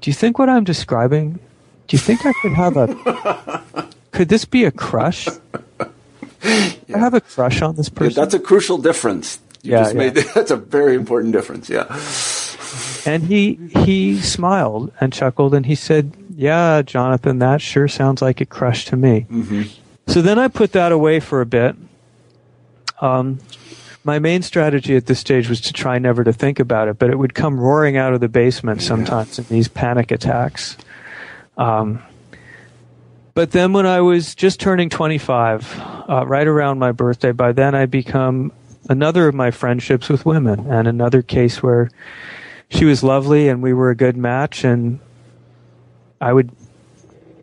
[0.00, 1.38] Do you think what I'm describing,
[1.86, 2.86] do you think I could have a,
[4.12, 5.28] could this be a crush?
[6.44, 8.14] I have a crush on this Yeah, person.
[8.22, 9.38] that's a crucial difference.
[9.62, 9.98] You Yeah, just yeah.
[9.98, 11.68] made that's a very important difference.
[11.68, 11.86] Yeah.
[13.06, 18.40] And he he smiled and chuckled and he said, "Yeah, Jonathan, that sure sounds like
[18.40, 19.26] a crush to me."
[20.06, 21.76] So then I put that away for a bit.
[23.00, 23.38] Um,
[24.04, 27.10] my main strategy at this stage was to try never to think about it, but
[27.10, 30.76] it would come roaring out of the basement sometimes in these panic attacks.
[31.56, 32.02] Um,
[33.38, 37.72] but then when I was just turning 25, uh, right around my birthday, by then
[37.72, 38.50] I become
[38.88, 41.88] another of my friendships with women and another case where
[42.68, 44.98] she was lovely and we were a good match and
[46.20, 46.50] I would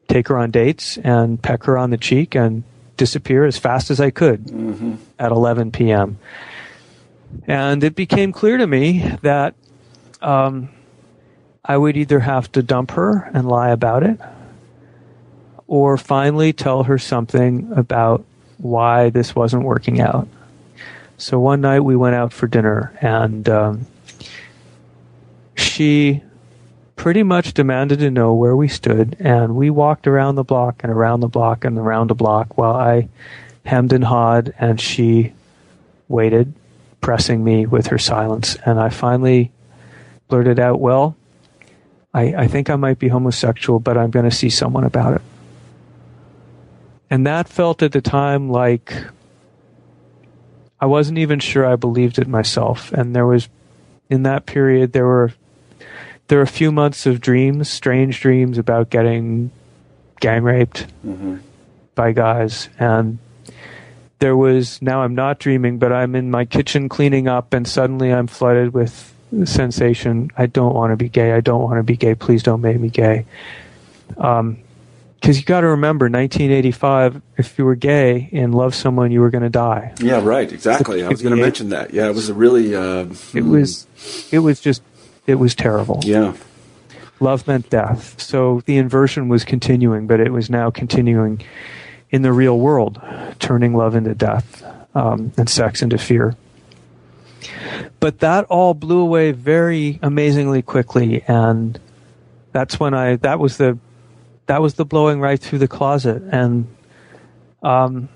[0.10, 2.66] take her on dates and peck her on the cheek and
[2.98, 4.96] disappear as fast as I could mm-hmm.
[5.18, 6.20] at 11 p.m.
[7.48, 9.56] And it became clear to me that
[10.22, 10.68] um,
[11.64, 14.20] I would either have to dump her and lie about it,
[15.68, 18.24] or finally tell her something about
[18.58, 20.28] why this wasn't working out.
[21.18, 23.88] So one night we went out for dinner, and um,
[25.56, 26.22] she
[26.96, 30.92] pretty much demanded to know where we stood, and we walked around the block and
[30.92, 33.08] around the block and around the block while I
[33.66, 35.34] hemmed and hawed, and she
[36.08, 36.54] waited,
[37.02, 38.58] pressing me with her silence.
[38.66, 39.52] And I finally
[40.28, 41.16] blurted out, Well,
[42.14, 45.22] I, I think I might be homosexual, but I'm going to see someone about it.
[47.10, 48.94] And that felt at the time like
[50.80, 52.92] I wasn't even sure I believed it myself.
[52.92, 53.48] And there was,
[54.10, 55.34] in that period, there were
[56.28, 59.52] there were a few months of dreams, strange dreams about getting
[60.20, 61.38] gang raped mm-hmm.
[61.94, 62.70] by guys.
[62.80, 63.20] And
[64.20, 68.12] there was, now I'm not dreaming, but I'm in my kitchen cleaning up, and suddenly
[68.12, 69.14] I'm flooded with
[69.44, 71.34] sensation I don't want to be gay.
[71.34, 72.16] I don't want to be gay.
[72.16, 73.26] Please don't make me gay.
[74.18, 74.58] Um,
[75.26, 79.32] because you got to remember 1985 if you were gay and loved someone you were
[79.32, 82.30] going to die yeah right exactly i was going to mention that yeah it was
[82.30, 83.88] a really uh, it was
[84.32, 84.84] it was just
[85.28, 86.00] it was terrible.
[86.04, 86.36] Yeah.
[87.20, 88.20] Love meant death.
[88.22, 91.42] So the inversion was continuing, but it was now continuing
[92.12, 93.02] in the real world,
[93.40, 96.36] turning love into death um, and sex into fear.
[98.00, 101.80] But that all blew away very amazingly quickly, and
[102.52, 103.78] that's when I that was the
[104.48, 106.68] that was the blowing right through the closet, and
[107.64, 108.10] um,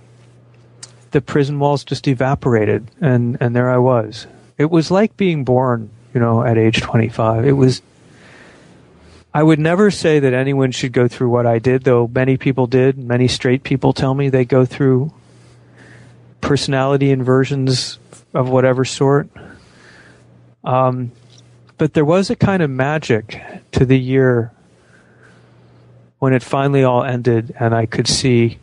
[1.11, 4.27] the prison walls just evaporated, and and there I was.
[4.57, 7.45] It was like being born you know, at age 25.
[7.45, 7.81] It was,
[9.33, 12.67] I would never say that anyone should go through what I did, though many people
[12.67, 12.97] did.
[12.97, 15.13] Many straight people tell me they go through
[16.41, 17.99] personality inversions
[18.33, 19.29] of whatever sort.
[20.63, 21.11] Um,
[21.77, 24.51] but there was a kind of magic to the year
[26.19, 28.59] when it finally all ended and I could see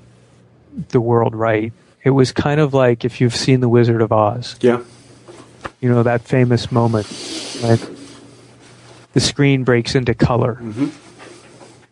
[0.90, 1.72] the world right.
[2.04, 4.56] It was kind of like if you've seen The Wizard of Oz.
[4.60, 4.82] Yeah
[5.80, 7.06] you know, that famous moment
[7.60, 7.78] when
[9.12, 10.58] the screen breaks into color.
[10.60, 10.88] Mm-hmm.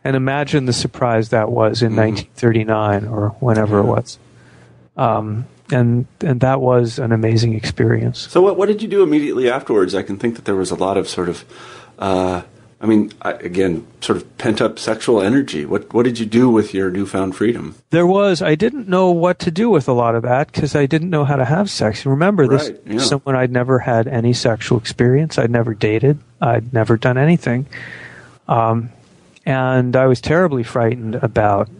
[0.06, 2.14] And imagine the surprise that was in mm-hmm.
[2.14, 4.18] 1939 or whenever it was.
[4.96, 8.18] Um, and and that was an amazing experience.
[8.18, 9.94] So what what did you do immediately afterwards?
[9.94, 11.44] I can think that there was a lot of sort of
[11.98, 12.42] uh,
[12.84, 15.64] I mean, I, again, sort of pent up sexual energy.
[15.64, 17.76] What what did you do with your newfound freedom?
[17.88, 18.42] There was.
[18.42, 21.24] I didn't know what to do with a lot of that because I didn't know
[21.24, 22.04] how to have sex.
[22.04, 22.98] Remember, this right, yeah.
[22.98, 25.38] someone I'd never had any sexual experience.
[25.38, 26.18] I'd never dated.
[26.42, 27.64] I'd never done anything,
[28.48, 28.90] um,
[29.46, 31.70] and I was terribly frightened about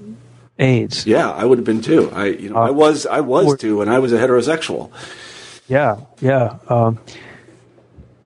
[0.59, 1.07] AIDS.
[1.07, 2.11] Yeah, I would have been too.
[2.15, 4.91] I you know uh, I was I was or, too, and I was a heterosexual.
[5.69, 6.57] Yeah, yeah.
[6.71, 6.99] Um,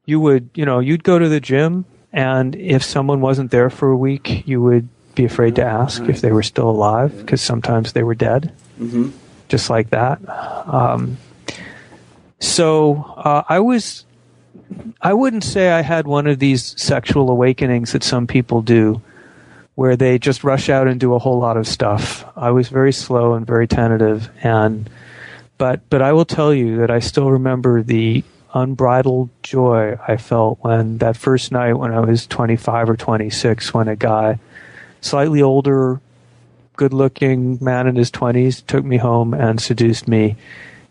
[0.07, 3.91] you would you know you'd go to the gym and if someone wasn't there for
[3.91, 7.93] a week, you would be afraid to ask if they were still alive because sometimes
[7.93, 9.11] they were dead, mm-hmm.
[9.49, 10.21] just like that.
[10.29, 11.19] Um,
[12.41, 14.07] so uh, I was,
[15.03, 19.03] I wouldn't say I had one of these sexual awakenings that some people do,
[19.75, 22.25] where they just rush out and do a whole lot of stuff.
[22.37, 24.89] I was very slow and very tentative, and
[25.59, 30.59] but but I will tell you that I still remember the unbridled joy I felt
[30.63, 34.39] when that first night when I was 25 or 26, when a guy,
[35.01, 36.01] slightly older,
[36.77, 40.37] good looking man in his 20s, took me home and seduced me.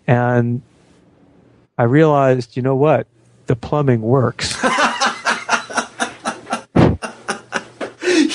[0.06, 0.62] And
[1.78, 3.08] I realized, you know what?
[3.48, 4.56] The plumbing works.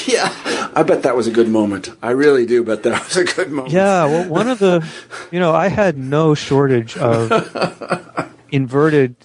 [0.06, 0.32] yeah,
[0.74, 1.90] I bet that was a good moment.
[2.02, 3.72] I really do bet that was a good moment.
[3.72, 4.86] Yeah, well, one of the,
[5.30, 7.30] you know, I had no shortage of
[8.52, 9.16] inverted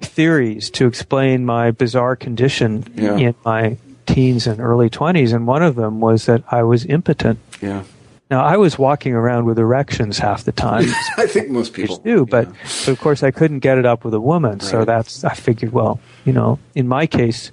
[0.00, 3.16] theories to explain my bizarre condition yeah.
[3.16, 7.38] in my teens and early 20s and one of them was that I was impotent.
[7.62, 7.84] Yeah.
[8.30, 10.86] Now I was walking around with erections half the time.
[11.16, 12.54] I think most people do, but, yeah.
[12.84, 14.52] but of course I couldn't get it up with a woman.
[14.52, 14.62] Right.
[14.62, 17.52] So that's I figured, well, you know, in my case,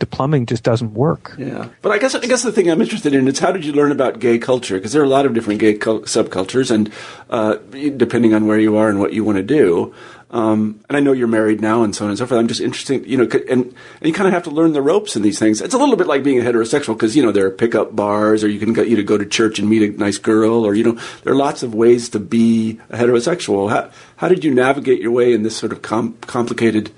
[0.00, 1.34] the plumbing just doesn't work.
[1.38, 3.72] Yeah, but I guess I guess the thing I'm interested in is how did you
[3.72, 4.76] learn about gay culture?
[4.76, 6.90] Because there are a lot of different gay cul- subcultures, and
[7.28, 7.56] uh,
[7.96, 9.94] depending on where you are and what you want to do.
[10.32, 12.38] Um, and I know you're married now, and so on and so forth.
[12.38, 15.16] I'm just interested, you know, and, and you kind of have to learn the ropes
[15.16, 15.60] in these things.
[15.60, 18.44] It's a little bit like being a heterosexual because you know there are pickup bars,
[18.44, 20.74] or you can go, you know, go to church and meet a nice girl, or
[20.74, 23.70] you know, there are lots of ways to be a heterosexual.
[23.70, 26.92] How how did you navigate your way in this sort of com- complicated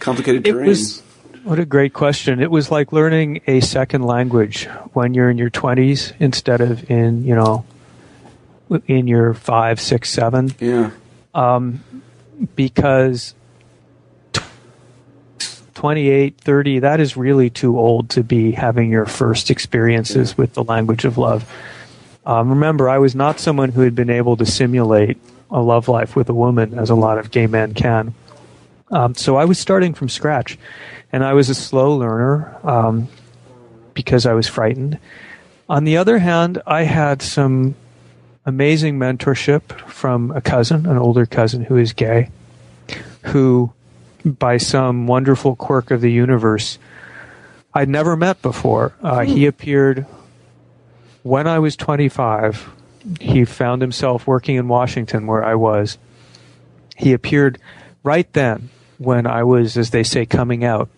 [0.00, 0.66] complicated terrain?
[0.66, 1.02] It was,
[1.48, 2.42] what a great question.
[2.42, 7.24] It was like learning a second language when you're in your 20s instead of in,
[7.24, 7.64] you know,
[8.86, 10.52] in your five, six, seven.
[10.60, 10.90] Yeah.
[11.34, 11.82] Um,
[12.54, 13.34] because
[15.72, 20.62] 28, 30, that is really too old to be having your first experiences with the
[20.62, 21.50] language of love.
[22.26, 25.16] Um, remember, I was not someone who had been able to simulate
[25.50, 28.12] a love life with a woman as a lot of gay men can.
[28.90, 30.58] Um, so I was starting from scratch,
[31.12, 33.08] and I was a slow learner um,
[33.94, 34.98] because I was frightened.
[35.68, 37.74] On the other hand, I had some
[38.46, 42.30] amazing mentorship from a cousin, an older cousin who is gay,
[43.24, 43.72] who,
[44.24, 46.78] by some wonderful quirk of the universe,
[47.74, 48.94] I'd never met before.
[49.02, 50.06] Uh, He appeared
[51.22, 52.70] when I was 25.
[53.20, 55.98] He found himself working in Washington, where I was.
[56.96, 57.58] He appeared
[58.02, 60.88] right then when I was, as they say, coming out,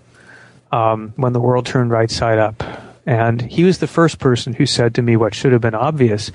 [0.73, 2.63] um, when the world turned right side up.
[3.07, 6.31] And he was the first person who said to me what should have been obvious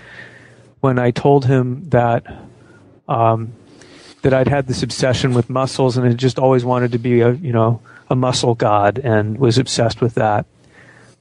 [0.82, 2.26] when I told him that
[3.08, 3.54] um,
[4.24, 7.32] that I'd had this obsession with muscles and had just always wanted to be a
[7.32, 10.46] you know a muscle god and was obsessed with that.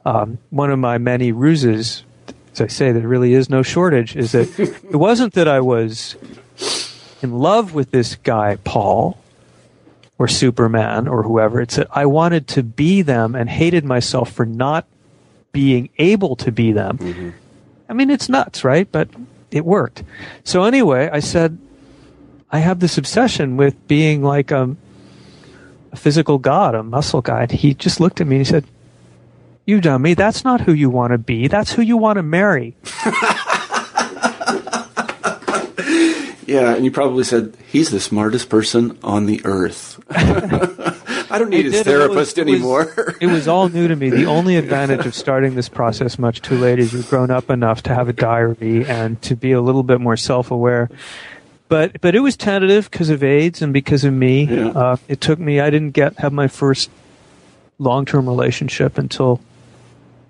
[0.04, 2.04] Um, one of my many ruses,
[2.52, 6.16] as I say, there really is no shortage, is that it wasn't that I was
[7.22, 9.18] in love with this guy Paul
[10.18, 11.60] or Superman or whoever.
[11.60, 14.86] It's that I wanted to be them and hated myself for not
[15.52, 16.98] being able to be them.
[16.98, 17.30] Mm-hmm.
[17.88, 18.90] I mean, it's nuts, right?
[18.90, 19.08] But
[19.50, 20.02] it worked.
[20.42, 21.58] So anyway, I said,
[22.50, 24.76] I have this obsession with being like a,
[25.92, 27.42] a physical god, a muscle guy.
[27.42, 28.64] And he just looked at me and he said,
[29.66, 31.48] you dummy, that's not who you want to be.
[31.48, 32.76] That's who you want to marry.
[36.46, 40.00] yeah, and you probably said, he's the smartest person on the earth.
[40.10, 41.84] I don't need I his did.
[41.86, 43.16] therapist it was, anymore.
[43.20, 44.10] It was, all new to me.
[44.10, 47.82] The only advantage of starting this process much too late is you've grown up enough
[47.84, 50.90] to have a diary and to be a little bit more self-aware.
[51.68, 54.44] But but it was tentative because of AIDS and because of me.
[54.44, 54.68] Yeah.
[54.68, 55.60] Uh, it took me.
[55.60, 56.90] I didn't get have my first
[57.78, 59.40] long-term relationship until,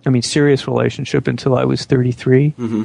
[0.07, 2.51] I mean, serious relationship until I was 33.
[2.53, 2.85] Mm-hmm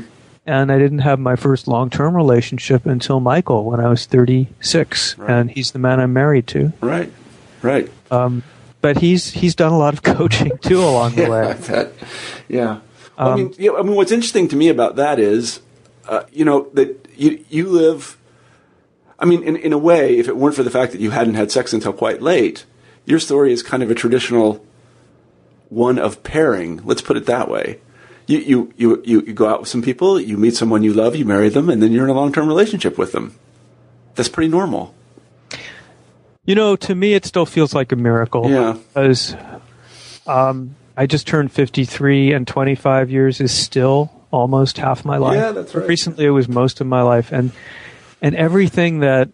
[0.50, 5.18] and I didn't have my first long term relationship until Michael when I was 36,
[5.18, 5.30] right.
[5.30, 6.74] and he's the man I'm married to.
[6.82, 7.12] Right,
[7.62, 7.90] right.
[8.10, 8.44] Um,
[8.82, 11.54] but he's he's done a lot of coaching too along the yeah, way.
[11.54, 11.94] That,
[12.48, 12.80] yeah.
[13.18, 15.62] Well, um, I mean, you know, I mean, what's interesting to me about that is,
[16.08, 18.18] uh, you know, that you you live.
[19.20, 21.36] I mean, in in a way, if it weren't for the fact that you hadn't
[21.36, 22.66] had sex until quite late,
[23.06, 24.66] your story is kind of a traditional
[25.68, 26.82] one of pairing.
[26.84, 27.82] Let's put it that way.
[28.30, 31.16] You, you, you, you, you go out with some people, you meet someone you love,
[31.16, 33.34] you marry them, and then you're in a long term relationship with them.
[34.14, 34.94] That's pretty normal.
[36.46, 38.48] You know, to me, it still feels like a miracle.
[38.48, 38.78] Yeah.
[38.94, 39.36] Because
[40.28, 45.36] um, I just turned 53, and 25 years is still almost half my life.
[45.36, 45.88] Yeah, that's right.
[45.88, 47.52] Recently, it was most of my life, and
[48.22, 49.30] and everything that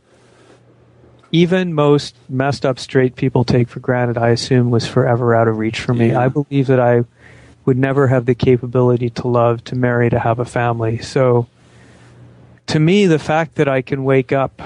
[1.34, 5.58] even most messed up straight people take for granted, I assume, was forever out of
[5.58, 6.12] reach for me.
[6.12, 6.22] Yeah.
[6.22, 7.04] I believe that I
[7.66, 11.00] would never have the capability to love, to marry, to have a family.
[11.00, 11.48] So,
[12.68, 14.62] to me, the fact that I can wake up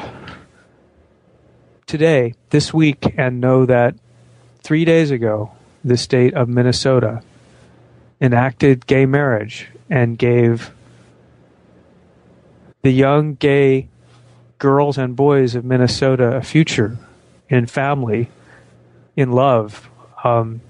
[1.86, 3.96] today, this week, and know that
[4.62, 5.52] three days ago,
[5.84, 7.24] the state of Minnesota
[8.22, 10.72] enacted gay marriage and gave
[12.82, 13.88] the young gay
[14.58, 16.98] girls and boys of Minnesota a future
[17.50, 18.30] in family,
[19.16, 19.90] in love.
[20.24, 20.62] Um,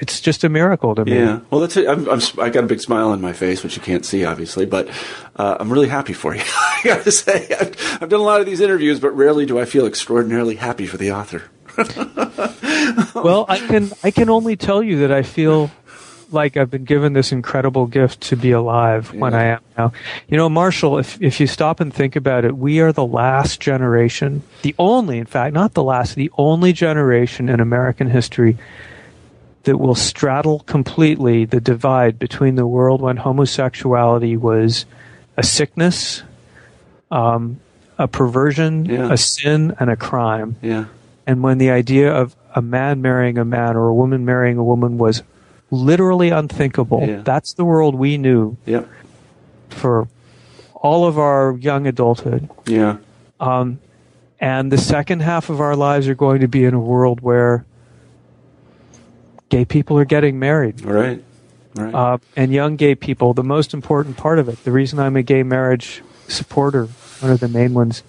[0.00, 1.14] it's just a miracle to me.
[1.14, 1.40] Yeah.
[1.50, 1.88] Well, that's it.
[1.88, 4.66] I'm, I'm, i got a big smile on my face, which you can't see, obviously,
[4.66, 4.88] but
[5.36, 6.42] uh, I'm really happy for you.
[6.56, 9.58] I got to say, I've, I've, done a lot of these interviews, but rarely do
[9.58, 11.44] I feel extraordinarily happy for the author.
[13.14, 15.70] well, I can I can only tell you that I feel
[16.30, 19.20] like I've been given this incredible gift to be alive yeah.
[19.20, 19.92] when I am now.
[20.28, 23.60] You know, Marshall, if if you stop and think about it, we are the last
[23.60, 28.56] generation, the only, in fact, not the last, the only generation in American history
[29.66, 34.86] that will straddle completely the divide between the world when homosexuality was
[35.36, 36.22] a sickness,
[37.10, 37.58] um,
[37.98, 39.12] a perversion, yeah.
[39.12, 40.54] a sin, and a crime.
[40.62, 40.84] Yeah.
[41.26, 44.64] And when the idea of a man marrying a man or a woman marrying a
[44.64, 45.24] woman was
[45.72, 47.04] literally unthinkable.
[47.04, 47.22] Yeah.
[47.22, 48.88] That's the world we knew Yep.
[49.68, 50.08] for
[50.74, 52.48] all of our young adulthood.
[52.66, 52.98] Yeah.
[53.40, 53.80] Um,
[54.38, 57.66] and the second half of our lives are going to be in a world where
[59.48, 60.80] gay people are getting married.
[60.82, 61.22] Right.
[61.74, 61.94] Right.
[61.94, 65.22] Uh, and young gay people, the most important part of it, the reason I'm a
[65.22, 66.86] gay marriage supporter,
[67.20, 68.02] one of the main ones,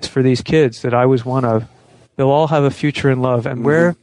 [0.00, 1.66] is for these kids that I was one of.
[2.16, 3.46] They'll all have a future in love.
[3.46, 3.96] And we're,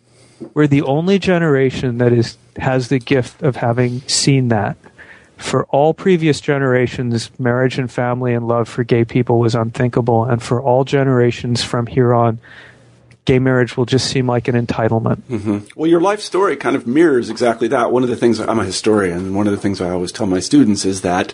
[0.54, 4.78] we're the only generation that is, has the gift of having seen that.
[5.38, 10.24] For all previous generations, marriage and family and love for gay people was unthinkable.
[10.24, 12.40] And for all generations from here on,
[13.26, 15.66] gay marriage will just seem like an entitlement.
[15.76, 17.92] Well, your life story kind of mirrors exactly that.
[17.92, 20.28] One of the things I'm a historian, and one of the things I always tell
[20.28, 21.34] my students is that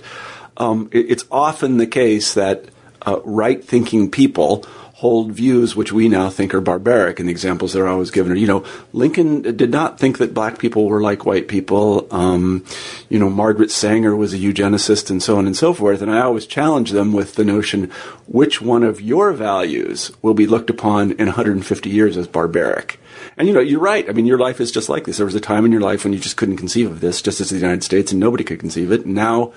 [0.58, 2.66] um, it, it's often the case that
[3.06, 4.66] uh, right-thinking people
[5.02, 7.20] hold views which we now think are barbaric.
[7.20, 10.32] And the examples that are always given are, you know, Lincoln did not think that
[10.32, 12.08] black people were like white people.
[12.12, 12.64] Um,
[13.10, 16.04] you know, Margaret Sanger was a eugenicist, and so on and so forth.
[16.04, 17.90] And I always challenge them with the notion:
[18.28, 23.00] which one of your values will be looked upon in 150 years as barbaric?
[23.38, 24.08] And you know, you're right.
[24.08, 25.18] I mean, your life is just like this.
[25.18, 27.42] There was a time in your life when you just couldn't conceive of this, just
[27.42, 29.06] as the United States, and nobody could conceive it.
[29.06, 29.52] And now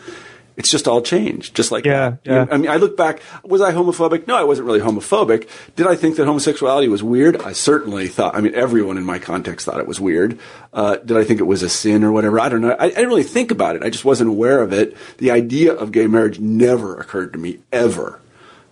[0.57, 2.47] it's just all changed, just like Yeah, yeah.
[2.51, 3.21] I mean, I look back.
[3.43, 4.27] Was I homophobic?
[4.29, 5.49] No, I wasn't really homophobic.
[5.75, 7.43] Did I think that homosexuality was weird?
[7.43, 8.37] I certainly thought.
[8.37, 10.39] I mean, everyone in my context thought it was weird.
[10.73, 12.39] Uh, did I think it was a sin or whatever?
[12.39, 12.71] I don't know.
[12.79, 13.83] I, I didn't really think about it.
[13.83, 14.97] I just wasn't aware of it.
[15.19, 18.21] The idea of gay marriage never occurred to me ever.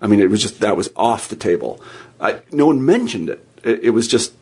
[0.01, 1.81] I mean, it was just that was off the table.
[2.21, 3.45] I, no one mentioned it.
[3.65, 3.85] it.
[3.85, 4.33] It was just,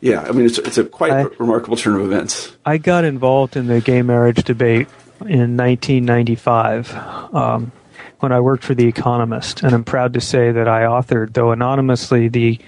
[0.00, 0.22] yeah.
[0.22, 2.52] I mean, it's it's a quite I- remarkable turn of events.
[2.64, 4.88] I got involved in the gay marriage debate
[5.20, 6.94] in 1995
[7.34, 7.72] um,
[8.20, 11.52] when I worked for The Economist, and I'm proud to say that I authored, though
[11.52, 12.58] anonymously, the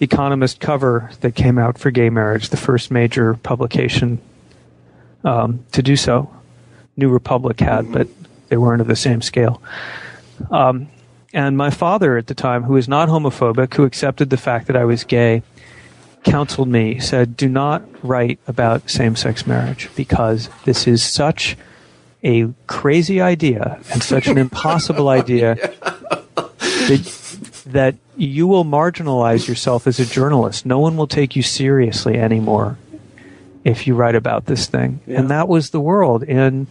[0.00, 4.20] Economist cover that came out for gay marriage, the first major publication
[5.24, 6.34] um, to do so.
[6.96, 8.08] New Republic had, but
[8.48, 9.62] they weren't of the same scale.
[10.50, 10.88] Um,
[11.32, 14.76] and my father at the time, who was not homophobic, who accepted the fact that
[14.76, 15.42] I was gay,
[16.24, 21.56] counseled me, said, do not write about same sex marriage because this is such
[22.24, 25.54] a crazy idea and such an impossible idea
[26.34, 30.64] that, that you will marginalize yourself as a journalist.
[30.64, 32.78] No one will take you seriously anymore
[33.64, 35.00] if you write about this thing.
[35.06, 35.20] Yeah.
[35.20, 36.66] And that was the world in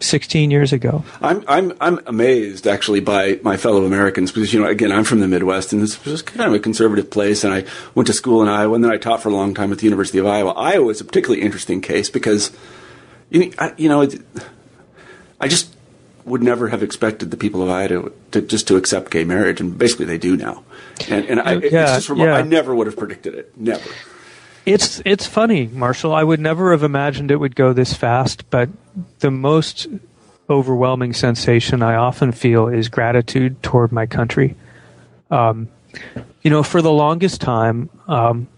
[0.00, 1.04] 16 years ago.
[1.20, 5.20] I'm I'm I'm amazed actually by my fellow Americans because you know again I'm from
[5.20, 7.64] the Midwest and this was kind of a conservative place and I
[7.94, 9.84] went to school in Iowa and then I taught for a long time at the
[9.84, 10.52] University of Iowa.
[10.52, 12.56] Iowa is a particularly interesting case because
[13.30, 14.20] you I, you know it,
[15.40, 15.74] I just
[16.24, 19.76] would never have expected the people of Iowa to just to accept gay marriage and
[19.78, 20.62] basically they do now.
[21.08, 22.34] And and I, it's Yeah, just remar- yeah.
[22.34, 23.56] I never would have predicted it.
[23.56, 23.88] Never.
[24.66, 26.12] It's it's funny, Marshall.
[26.14, 28.68] I would never have imagined it would go this fast, but
[29.20, 29.86] the most
[30.50, 34.56] overwhelming sensation I often feel is gratitude toward my country.
[35.30, 35.68] Um,
[36.42, 38.48] you know, for the longest time, um,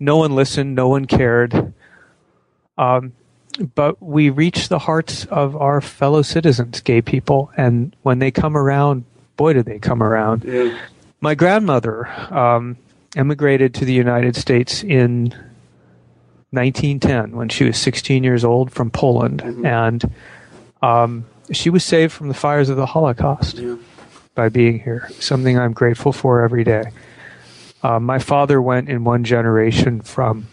[0.00, 1.72] no one listened, no one cared.
[2.76, 3.12] Um,
[3.74, 8.56] but we reach the hearts of our fellow citizens, gay people, and when they come
[8.56, 9.04] around,
[9.36, 10.76] boy, do they come around Yeah.
[11.20, 12.76] my grandmother um,
[13.16, 15.34] emigrated to the United States in
[16.50, 20.10] 1910 when she was 16 years old from Poland, and
[20.82, 23.76] um, she was saved from the fires of the Holocaust Yeah.
[24.34, 25.08] by being here.
[25.20, 26.84] Something I'm grateful for every day.
[27.82, 30.46] Uh, my father went in one generation from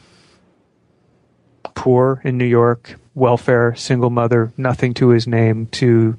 [1.76, 6.18] poor in New York, welfare, single mother, nothing to his name, to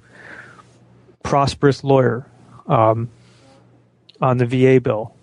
[1.23, 2.27] prosperous lawyer
[2.67, 3.09] um,
[4.21, 5.15] on the VA bill.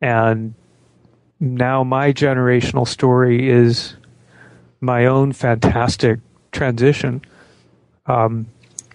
[0.00, 0.54] And
[1.40, 3.96] now my generational story is
[4.80, 6.20] my own fantastic
[6.52, 7.22] transition.
[8.06, 8.46] Um,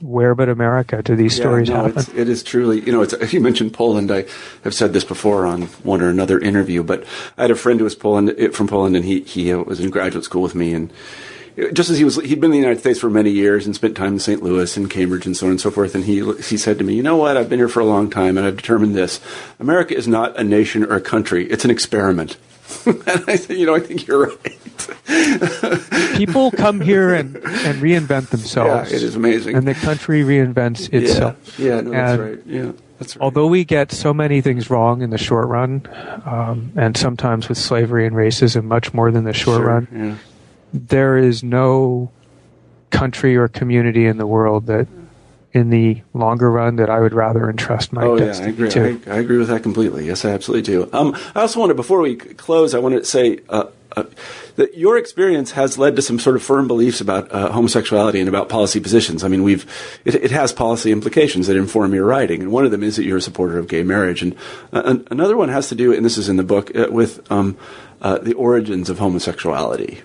[0.01, 1.97] where but America do these stories no, happen?
[1.97, 4.11] It's, it is truly, you know, it's, you mentioned Poland.
[4.11, 4.25] I
[4.63, 7.05] have said this before on one or another interview, but
[7.37, 9.79] I had a friend who was Poland eh, from Poland, and he he uh, was
[9.79, 10.91] in graduate school with me, and
[11.73, 13.97] just as he was, he'd been in the United States for many years and spent
[13.97, 14.41] time in St.
[14.41, 15.95] Louis and Cambridge and so on and so forth.
[15.95, 17.37] And he he said to me, "You know what?
[17.37, 19.19] I've been here for a long time, and I've determined this:
[19.59, 22.37] America is not a nation or a country; it's an experiment."
[22.85, 24.57] And I said, "You know, I think you're right."
[26.17, 28.89] People come here and, and reinvent themselves.
[28.91, 29.55] Yeah, it is amazing.
[29.55, 31.59] And the country reinvents itself.
[31.59, 32.39] Yeah, yeah, no, that's And right.
[32.45, 33.23] Yeah, that's right.
[33.23, 35.87] Although we get so many things wrong in the short run,
[36.25, 40.15] um, and sometimes with slavery and racism, much more than the short Sure, run, yeah.
[40.73, 42.11] there is no
[42.89, 44.87] country or community in the world that
[45.53, 48.69] in the longer run that I would rather entrust my oh yeah, I agree.
[48.69, 49.01] to.
[49.07, 50.05] I, I agree with that completely.
[50.05, 50.89] Yes, I absolutely do.
[50.93, 53.39] Um, I also wanted before we close, I wanted to say.
[53.49, 53.65] Uh,
[53.97, 54.05] uh,
[54.55, 58.29] that your experience has led to some sort of firm beliefs about uh, homosexuality and
[58.29, 59.21] about policy positions.
[59.21, 59.69] I mean, we've
[60.05, 63.03] it, it, has policy implications that inform your writing, and one of them is that
[63.03, 64.33] you're a supporter of gay marriage, and
[64.71, 67.57] uh, another one has to do, and this is in the book, uh, with um,
[68.01, 70.01] uh, the origins of homosexuality.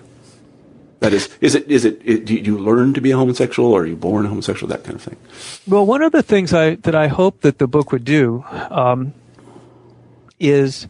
[0.99, 3.83] That is, is it, is it, it, do you learn to be a homosexual or
[3.83, 5.17] are you born a homosexual, that kind of thing?
[5.67, 9.13] Well, one of the things I, that I hope that the book would do um,
[10.39, 10.87] is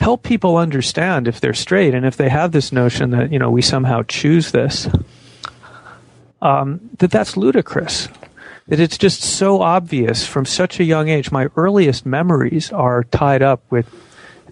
[0.00, 3.50] help people understand if they're straight and if they have this notion that, you know,
[3.50, 4.88] we somehow choose this,
[6.40, 8.08] um, that that's ludicrous.
[8.68, 11.32] That it's just so obvious from such a young age.
[11.32, 13.90] My earliest memories are tied up with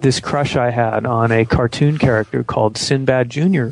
[0.00, 3.68] this crush I had on a cartoon character called Sinbad Jr.,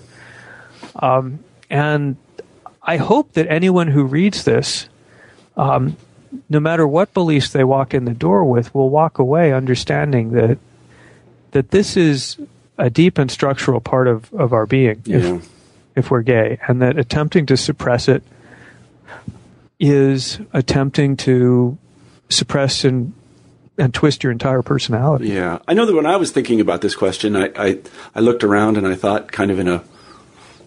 [0.97, 1.41] um,
[1.71, 2.17] and
[2.83, 4.89] I hope that anyone who reads this,
[5.57, 5.97] um,
[6.49, 10.59] no matter what beliefs they walk in the door with, will walk away understanding that
[11.53, 12.37] that this is
[12.79, 15.19] a deep and structural part of, of our being yeah.
[15.37, 15.49] if,
[15.95, 18.23] if we're gay, and that attempting to suppress it
[19.79, 21.79] is attempting to
[22.29, 23.13] suppress and
[23.77, 25.29] and twist your entire personality.
[25.29, 27.79] Yeah, I know that when I was thinking about this question, I, I,
[28.15, 29.83] I looked around and I thought, kind of in a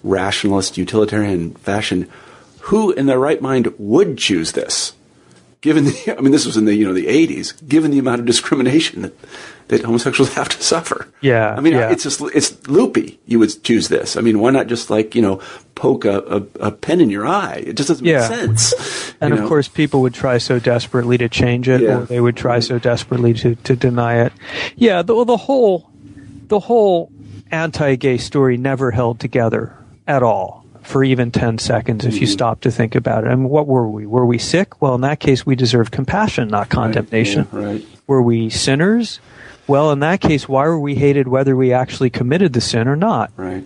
[0.03, 2.09] rationalist, utilitarian fashion,
[2.61, 4.93] who in their right mind would choose this?
[5.61, 7.67] Given the, I mean, this was in the you know the '80s.
[7.67, 9.13] Given the amount of discrimination that,
[9.69, 11.07] that homosexuals have to suffer.
[11.21, 11.89] Yeah, I mean, yeah.
[11.89, 13.19] it's just it's loopy.
[13.25, 14.15] You would choose this.
[14.17, 15.41] I mean, why not just like you know
[15.75, 17.63] poke a, a, a pen in your eye?
[17.65, 18.27] It just doesn't Yeah.
[18.29, 19.13] make sense.
[19.19, 19.47] And of know?
[19.47, 21.99] course, people would try so desperately to change it, Yeah.
[21.99, 24.33] or they would try so desperately to, to deny it.
[24.75, 25.89] Yeah, the, the whole
[26.47, 27.11] the whole
[27.51, 29.76] anti-gay story never held together
[30.07, 32.31] at all for even 10 seconds if you Mm-hmm.
[32.31, 33.27] stop to think about it.
[33.27, 34.05] I mean, what were we?
[34.05, 34.81] Were we sick?
[34.81, 37.47] Well, in that case, we deserve compassion, not condemnation.
[37.51, 37.85] Yeah, right.
[38.07, 39.19] Were we sinners?
[39.67, 42.95] Well, in that case, why were we hated whether we actually committed the sin or
[42.95, 43.31] not?
[43.35, 43.65] Right.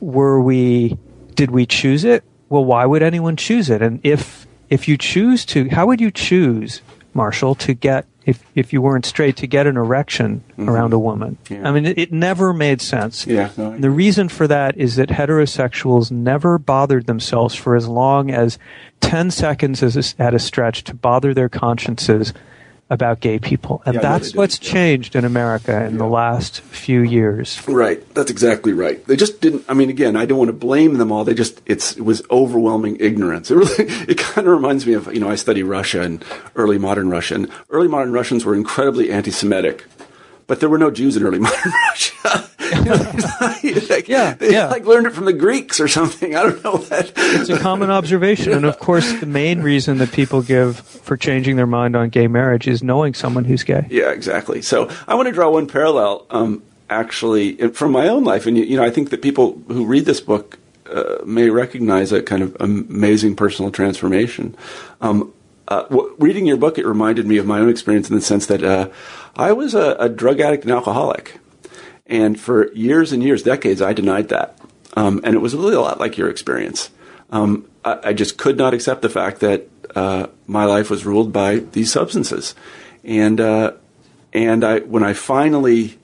[0.00, 0.96] were we
[1.34, 5.44] did we choose it well why would anyone choose it and if if you choose
[5.44, 6.82] to how would you choose
[7.14, 10.68] marshall to get if if you weren't straight to get an erection mm-hmm.
[10.68, 11.38] around a woman.
[11.48, 11.66] Yeah.
[11.66, 13.26] i mean it, it never made sense.
[13.26, 18.30] Yeah, no, the reason for that is that heterosexuals never bothered themselves for as long
[18.30, 18.58] as
[19.00, 22.34] 10 seconds as a, at a stretch to bother their consciences
[22.88, 24.72] about gay people and Yeah, that's what's yeah.
[24.72, 28.02] changed in america in the last few years Right.
[28.14, 29.04] That's exactly right.
[29.06, 29.64] They just didn't.
[29.68, 31.24] I mean, again, I don't want to blame them all.
[31.24, 33.50] They just it's it was overwhelming ignorance.
[33.52, 36.24] It really it kind of reminds me of you know I study Russia and
[36.54, 37.34] early modern Russia.
[37.34, 39.84] And early modern Russians were incredibly anti-Semitic,
[40.46, 42.50] but there were no Jews in early modern Russia.
[42.60, 43.12] You know,
[43.62, 44.66] it's like, Yeah, they yeah.
[44.68, 46.34] like learned it from the Greeks or something.
[46.34, 47.12] I don't know what.
[47.16, 48.52] it's a common observation.
[48.52, 52.26] And of course, the main reason that people give for changing their mind on gay
[52.26, 53.86] marriage is knowing someone who's gay.
[53.90, 54.62] Yeah, exactly.
[54.62, 58.64] So I want to draw one parallel, um, actually, from my own life, and you,
[58.64, 60.58] you know, I think that people who read this book
[60.90, 64.56] uh, may recognize a kind of amazing personal transformation.
[65.00, 65.32] Um,
[65.68, 68.46] uh, w- reading your book, it reminded me of my own experience in the sense
[68.46, 68.88] that uh,
[69.36, 71.38] I was a, a drug addict and alcoholic,
[72.06, 74.58] and for years and years, decades, I denied that,
[74.94, 76.90] um, and it was really a lot like your experience.
[77.30, 81.32] Um, I, I just could not accept the fact that uh, my life was ruled
[81.32, 82.54] by these substances,
[83.04, 83.72] and uh,
[84.32, 85.98] and I when I finally,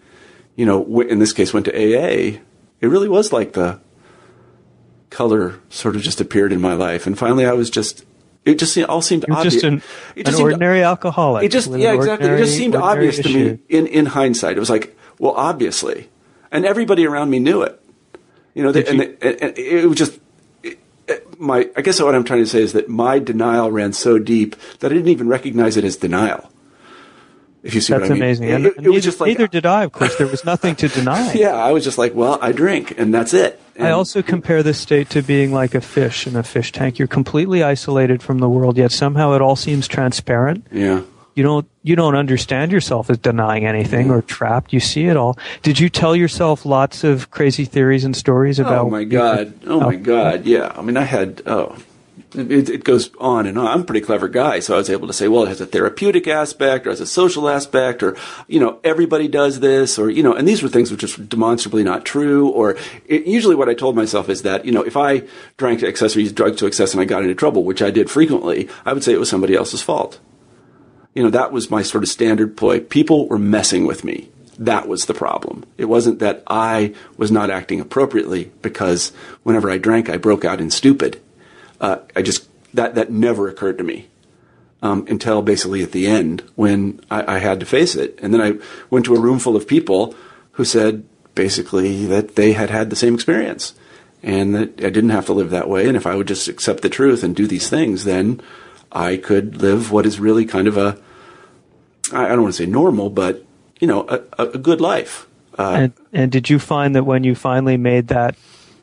[0.54, 2.38] you know, w- in this case, went to AA,
[2.80, 3.80] it really was like the
[5.08, 8.04] color sort of just appeared in my life, and finally, I was just.
[8.44, 9.54] It just seemed, all seemed You're obvious.
[9.54, 9.82] just an,
[10.16, 11.44] It an just seemed- ordinary alcoholic.
[11.44, 12.28] it just yeah an exactly.
[12.28, 14.56] It just seemed obvious to me in in hindsight.
[14.56, 16.08] It was like, well, obviously,
[16.50, 17.78] and everybody around me knew it.
[18.54, 20.18] You know, they, Did and, they, and, it was just
[20.62, 20.78] it-
[21.40, 21.70] my.
[21.76, 24.90] I guess what I'm trying to say is that my denial ran so deep that
[24.90, 26.50] I didn't even recognize it as denial.
[27.62, 28.48] If you see That's what I mean, amazing.
[28.48, 30.16] It, And it- it neither, was just like neither did I, of course.
[30.16, 31.32] There was nothing to deny.
[31.34, 31.54] yeah.
[31.54, 33.60] I was just like, well, I drink, and that's it.
[33.80, 36.98] I also compare this state to being like a fish in a fish tank.
[36.98, 40.66] You're completely isolated from the world, yet somehow it all seems transparent.
[40.70, 41.02] yeah.
[41.34, 44.16] You don't you don't understand yourself as denying anything Mm-hmm.
[44.16, 44.74] or trapped.
[44.74, 45.38] You see it all.
[45.62, 48.84] Did you tell yourself lots of crazy theories and stories about?
[48.84, 49.54] Oh my god!
[49.66, 50.44] Oh my god!
[50.44, 51.74] Yeah, I mean, I had oh,
[52.34, 53.66] it, it goes on and on.
[53.66, 55.66] I'm a pretty clever guy, so I was able to say, well, it has a
[55.66, 58.16] therapeutic aspect, or it has a social aspect, or
[58.48, 61.84] you know, everybody does this, or you know, and these were things which are demonstrably
[61.84, 62.48] not true.
[62.48, 62.76] Or
[63.06, 65.24] it, usually, what I told myself is that you know, if I
[65.56, 68.92] drank accessories, drugs to excess, and I got into trouble, which I did frequently, I
[68.92, 70.20] would say it was somebody else's fault.
[71.14, 72.80] You know, that was my sort of standard ploy.
[72.80, 74.30] People were messing with me.
[74.58, 75.64] That was the problem.
[75.76, 79.12] It wasn't that I was not acting appropriately because
[79.42, 81.20] whenever I drank, I broke out in stupid.
[81.82, 84.08] Uh, I just that that never occurred to me
[84.82, 88.18] um, until basically at the end when I, I had to face it.
[88.22, 88.54] And then I
[88.88, 90.14] went to a room full of people
[90.52, 91.04] who said
[91.34, 93.74] basically that they had had the same experience
[94.22, 95.88] and that I didn't have to live that way.
[95.88, 98.40] And if I would just accept the truth and do these things, then
[98.90, 100.98] I could live what is really kind of a,
[102.12, 103.44] I don't want to say normal, but,
[103.80, 105.26] you know, a, a good life.
[105.58, 108.36] Uh, and, and did you find that when you finally made that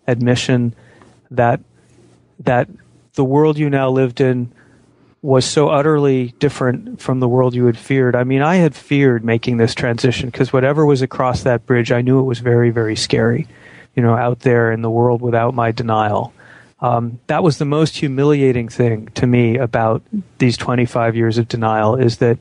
[0.07, 0.73] admission
[1.31, 1.61] that,
[2.39, 2.67] that
[3.13, 4.51] the world you now lived in
[5.21, 8.15] was so utterly different from the world you had feared.
[8.15, 12.01] I mean, I had feared making this transition because whatever was across that bridge, I
[12.01, 13.47] knew it was very, very scary,
[13.95, 16.33] you know, out there in the world without my denial.
[16.81, 20.01] Um, that was the most humiliating thing to me about
[20.37, 22.37] these 25 years of denial is that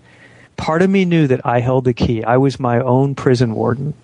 [0.57, 2.23] part of me knew that I held the key.
[2.23, 3.95] I was my own prison warden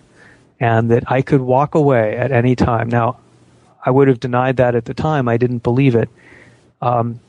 [0.59, 2.89] and that I could walk away at any time.
[2.89, 3.19] Now,
[3.85, 5.29] I would have denied that at the time.
[5.29, 6.09] I didn't believe it.
[6.85, 7.21] Um,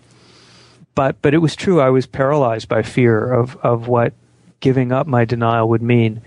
[0.96, 1.80] but but it was true.
[1.80, 4.14] I was paralyzed by fear of of what
[4.60, 6.22] giving up my denial would mean.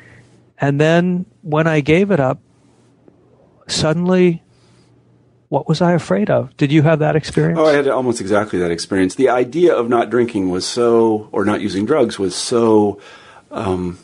[0.61, 2.41] And then when I gave it up,
[3.67, 4.43] suddenly,
[5.49, 6.57] what was I afraid of?
[6.57, 7.59] Did you have that experience?
[7.59, 9.15] Oh, I had almost exactly that experience.
[9.15, 13.01] The idea of not drinking was so, or not using drugs was so
[13.51, 13.99] um,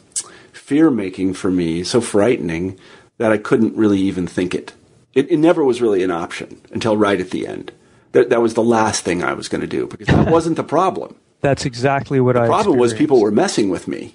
[0.53, 2.79] fear making for me, so frightening
[3.19, 4.75] that I couldn't really even think it.
[5.13, 5.31] it.
[5.31, 7.73] It never was really an option until right at the end
[8.15, 10.65] that, that was the last thing I was going to do because that wasn't the
[10.65, 11.17] problem.
[11.41, 12.47] That's exactly what the I.
[12.47, 14.15] The problem was people were messing with me.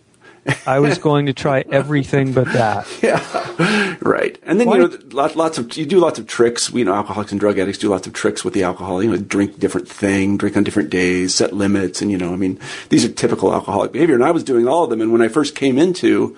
[0.66, 2.88] I was going to try everything but that.
[3.04, 4.40] Yeah, right.
[4.44, 4.78] And then Why?
[4.78, 6.72] you know, lots, lots of you do lots of tricks.
[6.72, 9.04] You know, alcoholics and drug addicts do lots of tricks with the alcohol.
[9.04, 12.38] You know, drink different thing, drink on different days, set limits, and you know, I
[12.38, 14.16] mean, these are typical alcoholic behavior.
[14.16, 15.02] And I was doing all of them.
[15.02, 16.36] And when I first came into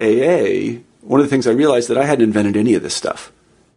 [0.00, 3.30] AA, one of the things I realized that I hadn't invented any of this stuff.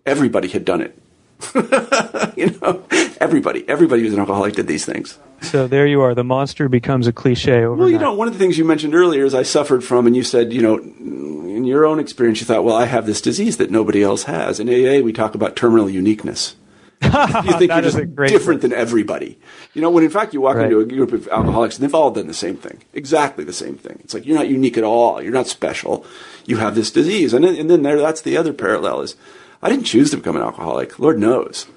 [0.05, 0.97] Everybody had done it.
[2.35, 2.83] you know,
[3.19, 5.17] everybody, everybody who's an alcoholic did these things.
[5.41, 6.13] So there you are.
[6.13, 7.79] The monster becomes a cliche overnight.
[7.79, 10.15] Well, you know, one of the things you mentioned earlier is I suffered from, and
[10.15, 13.57] you said, you know, in your own experience, you thought, well, I have this disease
[13.57, 14.59] that nobody else has.
[14.59, 16.55] In AA, we talk about terminal uniqueness.
[17.03, 17.09] you
[17.57, 19.39] think you're just different than everybody.
[19.73, 20.65] You know, when in fact you walk right.
[20.65, 23.75] into a group of alcoholics and they've all done the same thing, exactly the same
[23.75, 23.97] thing.
[24.03, 25.19] It's like you're not unique at all.
[25.19, 26.05] You're not special.
[26.45, 29.15] You have this disease, and then, and then there, that's the other parallel is
[29.61, 30.97] I didn't choose to become an alcoholic.
[30.99, 31.67] Lord knows.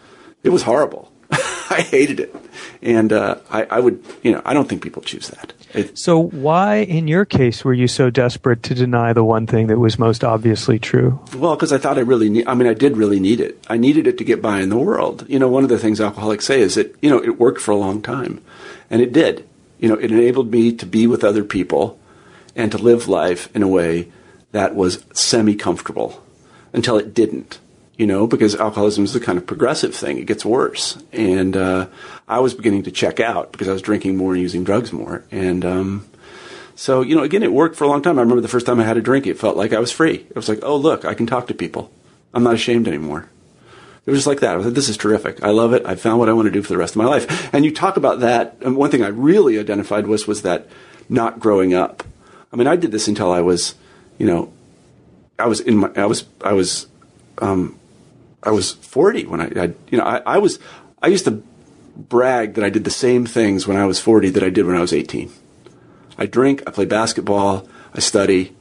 [0.42, 1.12] It was horrible.
[1.30, 2.34] I hated it.
[2.82, 5.52] And uh, I, I, would, you know, I don't think people choose that.
[5.72, 9.66] It, so, why, in your case, were you so desperate to deny the one thing
[9.66, 11.18] that was most obviously true?
[11.36, 13.62] Well, because I thought I really need, I mean, I did really need it.
[13.68, 15.26] I needed it to get by in the world.
[15.28, 17.72] You know, one of the things alcoholics say is that, you know, it worked for
[17.72, 18.40] a long time.
[18.88, 19.48] And it did.
[19.78, 21.98] You know, it enabled me to be with other people
[22.54, 24.12] and to live life in a way
[24.52, 26.22] that was semi comfortable
[26.72, 27.58] until it didn't
[27.96, 30.18] you know, because alcoholism is a kind of progressive thing.
[30.18, 30.98] It gets worse.
[31.12, 31.86] And uh,
[32.26, 35.24] I was beginning to check out because I was drinking more and using drugs more.
[35.30, 36.06] And um,
[36.74, 38.18] so, you know, again, it worked for a long time.
[38.18, 40.14] I remember the first time I had a drink, it felt like I was free.
[40.14, 41.92] It was like, oh, look, I can talk to people.
[42.32, 43.28] I'm not ashamed anymore.
[44.06, 44.54] It was just like that.
[44.54, 45.42] I was like, this is terrific.
[45.42, 45.86] I love it.
[45.86, 47.54] I found what I want to do for the rest of my life.
[47.54, 48.56] And you talk about that.
[48.60, 50.68] And one thing I really identified was was that
[51.08, 52.02] not growing up.
[52.52, 53.74] I mean, I did this until I was,
[54.18, 54.52] you know,
[55.38, 56.86] I was in my, I was, I was,
[57.38, 57.78] um,
[58.44, 60.58] I was 40 when I, I you know, I, I, was,
[61.02, 61.42] I used to
[61.96, 64.76] brag that I did the same things when I was 40 that I did when
[64.76, 65.32] I was 18.
[66.18, 68.54] I drink, I play basketball, I study,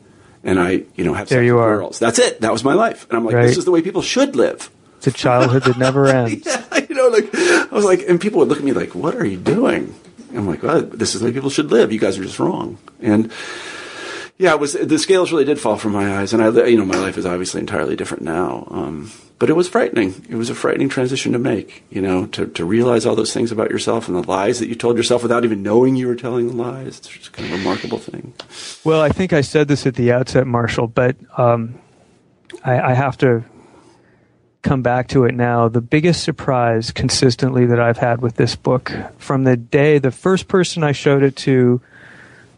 [0.43, 1.77] and I, you know, have there sex you with are.
[1.77, 1.99] girls.
[1.99, 2.41] That's it.
[2.41, 3.07] That was my life.
[3.09, 3.45] And I'm like, right.
[3.45, 4.69] this is the way people should live.
[4.97, 6.45] It's a childhood that never ends.
[6.45, 9.15] yeah, you know, like, I was like, and people would look at me like, what
[9.15, 9.93] are you doing?
[10.33, 11.91] I'm like, well, this is the way people should live.
[11.91, 12.77] You guys are just wrong.
[13.01, 13.31] And,
[14.37, 16.85] yeah, it was the scales really did fall from my eyes, and I, you know,
[16.85, 18.67] my life is obviously entirely different now.
[18.71, 20.25] Um, but it was frightening.
[20.29, 23.51] It was a frightening transition to make, you know, to, to realize all those things
[23.51, 26.47] about yourself and the lies that you told yourself without even knowing you were telling
[26.47, 26.99] the lies.
[26.99, 28.33] It's just kind of a remarkable thing.
[28.85, 31.77] Well, I think I said this at the outset, Marshall, but um,
[32.63, 33.43] I, I have to
[34.61, 35.67] come back to it now.
[35.67, 40.47] The biggest surprise consistently that I've had with this book from the day the first
[40.47, 41.81] person I showed it to,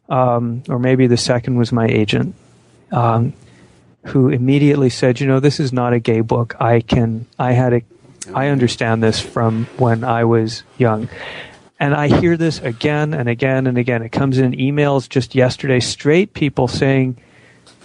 [0.09, 2.35] um, or maybe the second was my agent.
[2.91, 3.33] Um,
[4.05, 6.55] who immediately said, "You know, this is not a gay book.
[6.61, 7.81] I can, I had a,
[8.33, 11.09] I understand this from when I was young."
[11.79, 14.01] And I hear this again and again and again.
[14.01, 17.17] It comes in emails just yesterday, straight people saying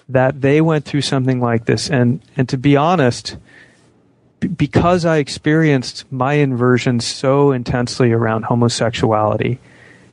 [0.09, 1.91] that they went through something like this.
[1.91, 3.37] And, and to be honest,
[4.39, 9.59] b- because I experienced my inversion so intensely around homosexuality,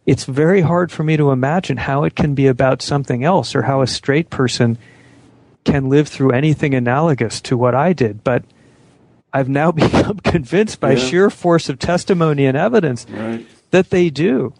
[0.08, 3.64] it's very hard for me to imagine how it can be about something else or
[3.64, 4.78] how a straight person
[5.66, 8.46] can live through anything analogous to what I did, but
[9.34, 11.00] I've now become convinced by yeah.
[11.00, 13.46] sheer force of testimony and evidence right.
[13.72, 14.54] that they do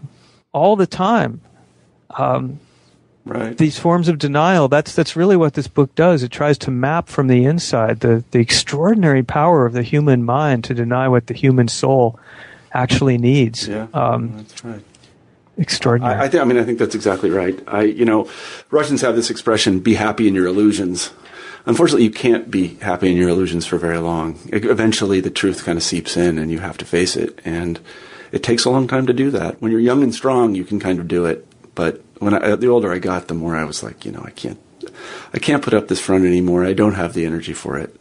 [0.52, 1.40] all the time.
[2.10, 2.60] Um,
[3.24, 3.58] right.
[3.58, 4.68] These forms of denial.
[4.68, 6.24] That's that's really what this book does.
[6.24, 10.66] It tries to map from the inside the the extraordinary power of the human mind
[10.66, 12.20] to deny what the human soul
[12.74, 13.68] actually needs.
[13.68, 14.84] Yeah, um, that's right.
[15.58, 16.16] Extraordinary.
[16.16, 16.42] I, I, think.
[16.42, 17.60] I mean, I think that's exactly right.
[17.68, 18.30] I, you know,
[18.70, 21.12] Russians have this expression: "Be happy in your illusions."
[21.66, 24.40] Unfortunately, you can't be happy in your illusions for very long.
[24.54, 27.42] Eventually, the truth kind of seeps in, and you have to face it.
[27.44, 27.80] And
[28.32, 29.62] it takes a long time to do that.
[29.62, 31.46] When you're young and strong, you can kind of do it.
[31.76, 34.32] But when I, the older I got, the more I was like, you know, I
[34.32, 34.60] can't,
[35.34, 36.64] I can't put up this front anymore.
[36.64, 37.94] I don't have the energy for it.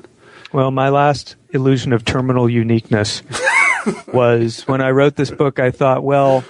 [0.52, 3.22] Well, my last illusion of terminal uniqueness
[4.06, 5.58] was when I wrote this book.
[5.58, 6.44] I thought, well,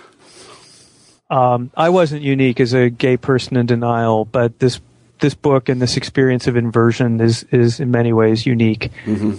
[1.30, 4.80] um, I wasn't unique as a gay person in denial, but this
[5.20, 8.92] this book and this experience of inversion is is in many ways unique.
[9.04, 9.36] Mm-hmm.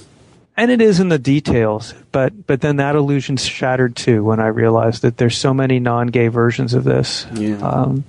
[0.59, 4.47] And it is in the details but but then that illusion shattered too when i
[4.47, 7.27] realized that there's so many non-gay versions of this.
[7.33, 7.57] Yeah.
[7.57, 8.03] Um,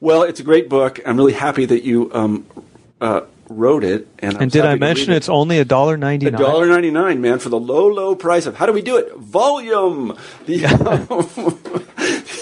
[0.00, 1.00] well it's a great book.
[1.04, 2.46] I'm really happy that you um,
[3.00, 6.66] uh, wrote it and, and did i mention it's only a dollar 99 a dollar
[6.66, 9.14] 99 man for the low low price of how do we do it?
[9.16, 10.16] Volume!
[10.46, 10.56] The,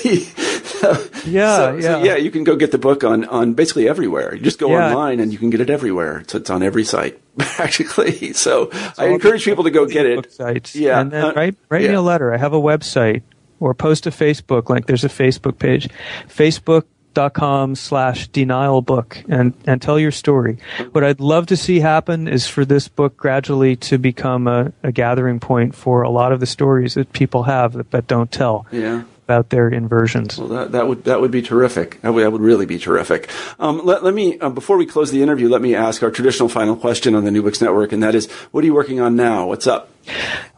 [0.04, 0.53] the
[1.26, 2.16] yeah, so, yeah, so, yeah.
[2.16, 4.34] You can go get the book on on basically everywhere.
[4.34, 4.88] You just go yeah.
[4.88, 6.24] online and you can get it everywhere.
[6.26, 8.32] So it's on every site practically.
[8.32, 10.32] So I encourage people to go get it.
[10.32, 10.74] Sites.
[10.74, 11.90] Yeah, and then uh, write write yeah.
[11.90, 12.32] me a letter.
[12.32, 13.22] I have a website
[13.60, 15.88] or post a Facebook Like There's a Facebook page,
[16.28, 20.58] Facebook.com slash denial book and, and tell your story.
[20.92, 24.92] What I'd love to see happen is for this book gradually to become a, a
[24.92, 28.66] gathering point for a lot of the stories that people have that, that don't tell.
[28.70, 30.38] Yeah about their inversions.
[30.38, 32.00] Well, that, that would that would be terrific.
[32.02, 33.28] That would, that would really be terrific.
[33.58, 36.48] Um, let, let me uh, before we close the interview, let me ask our traditional
[36.48, 39.16] final question on the New Books Network, and that is, what are you working on
[39.16, 39.46] now?
[39.46, 39.90] What's up?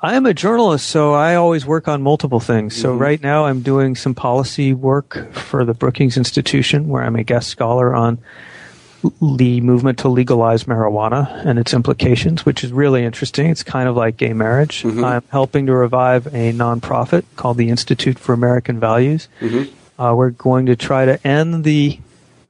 [0.02, 2.74] I am a journalist, so I always work on multiple things.
[2.74, 3.02] So mm-hmm.
[3.02, 7.48] right now, I'm doing some policy work for the Brookings Institution, where I'm a guest
[7.48, 8.18] scholar on
[9.20, 13.50] the movement to legalize marijuana and its implications, which is really interesting.
[13.50, 14.82] It's kind of like gay marriage.
[14.82, 15.04] Mm-hmm.
[15.04, 19.28] I'm helping to revive a nonprofit called the Institute for American Values.
[19.40, 20.00] Mm-hmm.
[20.00, 21.98] Uh, we're going to try to end the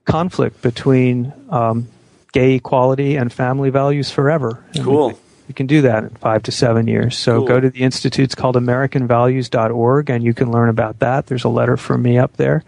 [0.04, 1.88] conflict between um,
[2.32, 4.64] gay equality and family values forever.
[4.74, 5.08] And cool.
[5.08, 5.14] We,
[5.48, 7.16] we can do that in five to seven years.
[7.16, 7.46] So cool.
[7.46, 11.26] go to the institute's called AmericanValues.org and you can learn about that.
[11.26, 12.64] There's a letter from me up there.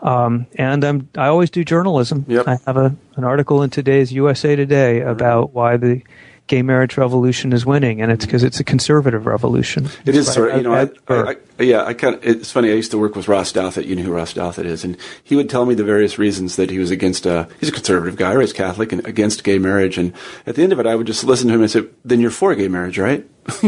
[0.00, 2.24] Um, and I'm, I always do journalism.
[2.28, 2.48] Yep.
[2.48, 6.02] I have a, an article in today's USA Today about why the
[6.46, 9.88] gay marriage revolution is winning, and it's because it's a conservative revolution.
[10.04, 12.70] It is, sort of, you know, I, I, I, yeah, I kind of, it's funny.
[12.70, 13.86] I used to work with Ross Douthat.
[13.86, 16.70] You know who Ross Douthat is, and he would tell me the various reasons that
[16.70, 17.26] he was against.
[17.26, 19.98] Uh, he's a conservative guy, raised Catholic, and against gay marriage.
[19.98, 20.12] And
[20.46, 22.30] at the end of it, I would just listen to him and say, "Then you're
[22.30, 23.26] for gay marriage, right?"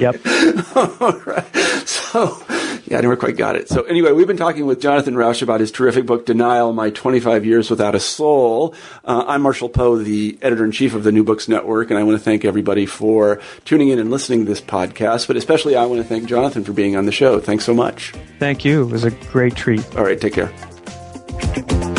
[0.00, 0.20] yep.
[0.76, 1.56] All right.
[1.86, 2.40] So
[2.86, 3.68] yeah, I never quite got it.
[3.68, 7.44] So anyway, we've been talking with Jonathan Rauch about his terrific book, Denial, My 25
[7.44, 8.74] Years Without a Soul.
[9.04, 12.24] Uh, I'm Marshall Poe, the editor-in-chief of the New Books Network, and I want to
[12.24, 16.06] thank everybody for tuning in and listening to this podcast, but especially I want to
[16.06, 17.40] thank Jonathan for being on the show.
[17.40, 18.12] Thanks so much.
[18.38, 18.82] Thank you.
[18.82, 19.84] It was a great treat.
[19.96, 21.89] All right, take care.